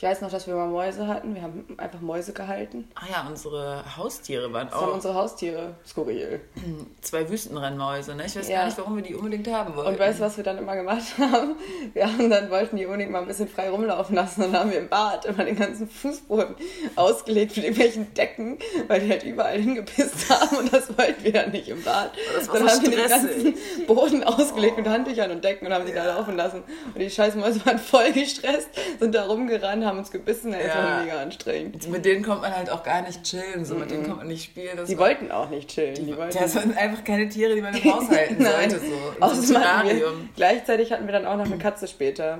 [0.00, 1.34] Ich weiß noch, dass wir mal Mäuse hatten.
[1.34, 2.88] Wir haben einfach Mäuse gehalten.
[2.94, 5.74] Ah ja, unsere Haustiere waren Das waren auch unsere Haustiere.
[5.86, 6.40] Skurril.
[7.02, 8.14] zwei Wüstenrennmäuse.
[8.14, 8.24] Ne?
[8.24, 8.60] Ich weiß Ja.
[8.60, 9.90] gar nicht, warum wir die unbedingt haben wollten.
[9.90, 11.54] Und weißt du, was wir dann immer gemacht haben?
[11.92, 14.40] Wir haben dann wollten die unbedingt mal ein bisschen frei rumlaufen lassen.
[14.40, 16.54] Dann haben wir im Bad immer den ganzen Fußboden
[16.96, 18.58] ausgelegt mit irgendwelchen Decken,
[18.88, 22.12] weil die halt überall hingepisst haben und das wollten wir dann nicht im Bad.
[22.34, 25.74] das war dann so haben wir den ganzen Boden ausgelegt mit Handtüchern und Decken und
[25.74, 26.62] haben sie da laufen lassen.
[26.94, 30.52] Und die scheiß Mäuse waren voll gestresst, sind da rumgerannt, haben uns gebissen.
[30.54, 30.82] Ey, Das Ja.
[30.84, 31.90] war mega anstrengend.
[31.90, 34.44] mit denen kommt man halt auch gar nicht chillen, so mit denen kommt man nicht
[34.44, 34.76] spielen.
[34.76, 35.94] Das Die war- wollten auch nicht chillen.
[36.06, 38.80] Die wollten das sind einfach keine Tiere, die man im Haus halten sollte.
[38.80, 39.20] So.
[39.26, 40.30] Hatten wir, Terrarium.
[40.36, 42.38] gleichzeitig hatten wir dann auch noch eine Katze später.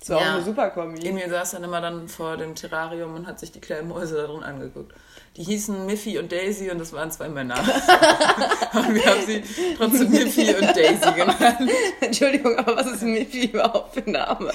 [0.00, 0.34] Das war auch Ja.
[0.36, 1.06] eine super Kombi.
[1.06, 4.26] Emil saß dann immer dann vor dem Terrarium und hat sich die kleinen Mäuse da
[4.26, 4.92] drin angeguckt.
[5.36, 7.54] Die hießen Miffy und Daisy und das waren zwei Männer.
[8.72, 9.42] Aber wir haben sie
[9.76, 11.70] trotzdem Miffy und Daisy genannt.
[12.00, 14.50] Entschuldigung, aber was ist Miffy überhaupt für ein Name?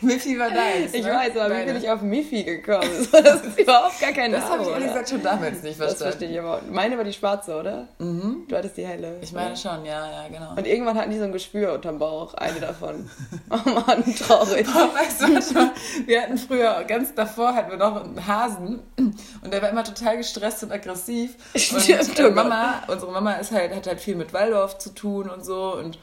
[0.00, 0.94] Miffy war deins.
[0.94, 1.10] Ich ne?
[1.10, 1.72] weiß, aber wie Deine.
[1.72, 2.88] bin ich auf Miffy gekommen?
[3.12, 4.62] Das ist überhaupt gar kein Das habe Name.
[4.62, 6.02] ich ehrlich gesagt schon damals nicht Das verstanden.
[6.18, 6.56] verstehe ich aber.
[6.58, 6.62] auch.
[6.70, 7.88] Meine war die schwarze, oder?
[7.98, 8.44] Mhm.
[8.48, 9.18] Du hattest die helle.
[9.22, 10.52] Ich meine schon, ja, ja, genau.
[10.56, 13.10] Und irgendwann hatten die so ein Gespür unterm Bauch, eine davon.
[13.50, 14.66] Oh Mann, traurig.
[14.94, 15.72] Weißt du, warte mal,
[16.06, 20.16] wir hatten früher, ganz davor hatten wir noch einen Hasen und der war immer total
[20.16, 21.34] gestresst und aggressiv.
[21.72, 22.30] Und äh, oh.
[22.30, 25.98] Mama, unsere Mama ist halt, hat halt viel mit Waldorf zu tun und so und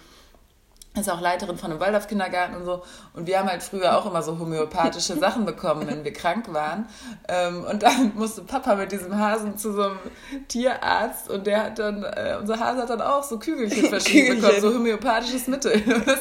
[1.02, 2.84] ist auch Leiterin von einem Waldorf-Kindergarten und so.
[3.14, 6.88] Und wir haben halt früher auch immer so homöopathische Sachen bekommen, wenn wir krank waren.
[7.28, 9.98] Ähm, Und dann musste Papa mit diesem Hasen zu so einem
[10.48, 14.62] Tierarzt und der hat dann, äh, unser Hase hat dann auch so Kügelchen verschrieben bekommen,
[14.62, 15.74] so homöopathisches Mittel.
[15.74, 16.20] Und das,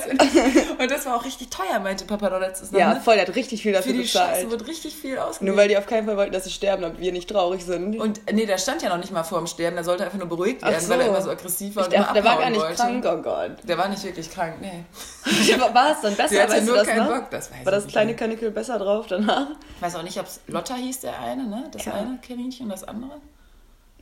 [0.79, 2.79] und das war auch richtig teuer, meinte Papa doch letztes Mal.
[2.79, 3.01] Ja, ne?
[3.01, 4.51] voll, der hat richtig viel Für dafür die Scheiße bezahlt.
[4.51, 5.47] wird richtig viel ausgegeben.
[5.55, 7.99] Nur weil die auf keinen Fall wollten, dass sie sterben, damit wir nicht traurig sind.
[7.99, 10.29] und nee, der stand ja noch nicht mal vor dem Sterben, der sollte einfach nur
[10.29, 10.89] beruhigt werden, so.
[10.89, 12.75] weil er immer so aggressiv war ich und immer dachte, der war gar nicht wollte.
[12.77, 13.53] krank, oh Gott.
[13.65, 15.55] Der war nicht wirklich krank, nee.
[15.55, 17.07] Aber war es dann besser, Der hatte weißt nur das keinen?
[17.07, 18.19] Bock, das weiß War das kleine nicht.
[18.19, 19.49] Kanickel besser drauf danach?
[19.77, 21.69] Ich weiß auch nicht, ob es Lotta hieß, der eine, ne?
[21.73, 21.95] Das Ja.
[21.95, 23.21] eine Kaninchen, das andere.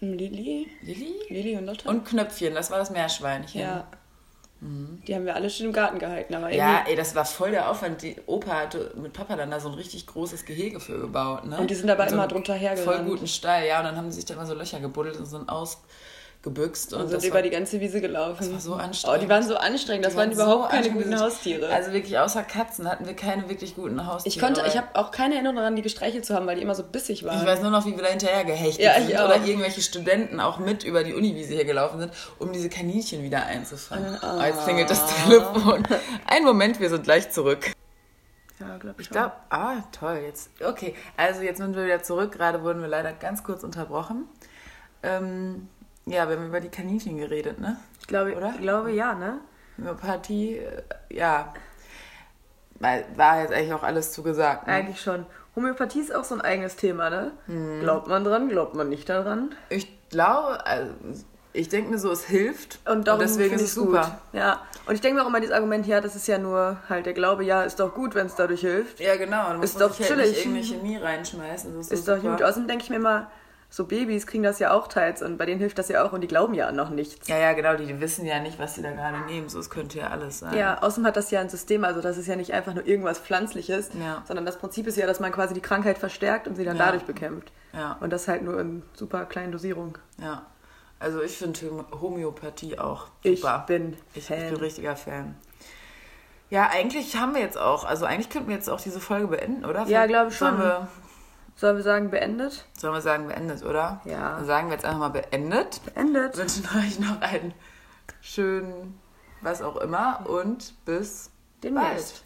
[0.01, 0.69] Lilly?
[0.83, 1.15] Lilly?
[1.31, 1.89] Lilly und Lotte?
[1.89, 3.61] Und Knöpfchen, das war das Meerschweinchen.
[3.61, 3.87] ja.
[5.07, 7.71] Die haben wir alle schön im Garten gehalten, aber Ja, ey, das war voll der
[7.71, 8.01] Aufwand.
[8.01, 11.59] Die Opa hatte mit Papa dann da so ein richtig großes Gehege für gebaut, ne?
[11.59, 12.97] Und die sind aber Mit so immer drunter hergerannt.
[12.97, 13.81] Voll guten Stall, ja.
[13.81, 15.51] Und dann haben sie sich da immer so Löcher gebuddelt und sind
[16.45, 16.93] ausgebüxt.
[16.93, 18.37] Und, und das sind war, über die ganze Wiese gelaufen.
[18.41, 19.23] das war so Oh, anstrengend.
[19.23, 20.05] die waren so anstrengend.
[20.05, 21.05] Das Die waren, waren überhaupt so keine anstrengend.
[21.11, 21.69] guten Haustiere.
[21.69, 24.35] Also wirklich, außer Katzen hatten wir keine wirklich guten Haustiere.
[24.35, 26.75] ich konnte, ich habe auch keine Erinnerung daran, die gestreichelt zu haben, weil die immer
[26.75, 27.41] so bissig waren.
[27.41, 29.25] Ich weiß nur noch, wie wir da hinterher gehechtet Ja, sind auch.
[29.27, 33.45] oder irgendwelche Studenten auch mit über die Uniwiese hier gelaufen sind, um diese Kaninchen wieder
[33.47, 34.17] einzufangen.
[34.23, 34.39] Ah.
[34.41, 35.83] Oh, jetzt klingelt das Telefon.
[36.27, 37.73] Ein Moment, wir sind gleich zurück.
[38.61, 39.07] ja, glaube ich.
[39.07, 40.51] Ich glaube, ah, toll, jetzt.
[40.65, 42.33] Okay, also jetzt sind wir wieder zurück.
[42.33, 44.25] Gerade wurden wir leider ganz kurz unterbrochen.
[45.03, 45.69] Ähm,
[46.07, 47.79] ja, wir haben über die Kaninchen geredet, ne?
[48.01, 48.51] ich glaube, oder?
[48.55, 49.39] ich glaube ja, ne?
[49.79, 51.53] Homöopathie, äh, ja.
[52.79, 54.67] War jetzt eigentlich auch alles zugesagt.
[54.67, 54.75] Ne?
[54.75, 55.27] Eigentlich schon.
[55.57, 57.33] Homöopathie ist auch so ein eigenes Thema, ne?
[57.47, 57.81] Hm.
[57.81, 59.55] Glaubt man dran, glaubt man nicht daran.
[59.71, 60.93] Ich glaube, also,
[61.53, 62.81] ich denke mir so, es hilft.
[62.89, 64.03] Und darum deswegen ist es super.
[64.03, 64.41] Gut.
[64.41, 64.61] Ja.
[64.87, 67.15] Und ich denke mir auch immer dieses Argument, ja, das ist ja nur halt der
[67.15, 69.01] Glaube, ja, ist doch gut, wenn es dadurch hilft.
[69.01, 69.55] Ja, genau.
[69.55, 70.39] Musst Ist doch halt nicht chillig.
[70.39, 71.81] irgendeine Chemie reinschmeißen.
[71.81, 72.43] Ist, Ist so doch gut.
[72.43, 73.31] Außerdem denke ich mir immer,
[73.77, 76.21] so Babys kriegen das ja auch teils und bei denen hilft das ja auch und
[76.21, 77.27] die glauben ja noch nichts.
[77.27, 79.49] Ja, ja, genau, die, die wissen ja nicht, was sie da gerade nehmen.
[79.49, 80.57] So, es könnte ja alles sein.
[80.57, 83.19] Ja, außerdem hat das ja ein System, also das ist ja nicht einfach nur irgendwas
[83.19, 84.23] Pflanzliches, Ja.
[84.29, 86.85] sondern das Prinzip ist ja, dass man quasi die Krankheit verstärkt und sie dann Ja.
[86.87, 87.51] dadurch bekämpft.
[87.73, 87.97] Ja.
[88.01, 89.99] Und das halt nur in super kleinen Dosierung.
[90.19, 90.47] Ja.
[91.01, 93.65] Also ich finde Homö- Homöopathie auch Ich super.
[93.67, 94.51] bin ich, ich Fan.
[94.51, 95.35] bin richtiger Fan.
[96.49, 99.65] Ja, eigentlich haben wir jetzt auch, also eigentlich könnten wir jetzt auch diese Folge beenden,
[99.65, 99.85] oder?
[99.87, 100.57] Ja, glaube ich schon.
[100.59, 100.87] wir,
[101.57, 102.65] Sollen wir sagen, beendet?
[102.77, 104.01] sollen wir sagen beendet, oder?
[104.05, 104.37] Ja.
[104.37, 105.81] Dann sagen wir jetzt einfach mal beendet.
[105.95, 106.37] Beendet.
[106.37, 107.55] wünschen euch noch einen
[108.21, 109.01] schönen,
[109.41, 111.31] was auch immer und bis
[111.63, 111.85] Demnächst.
[111.87, 112.24] bald.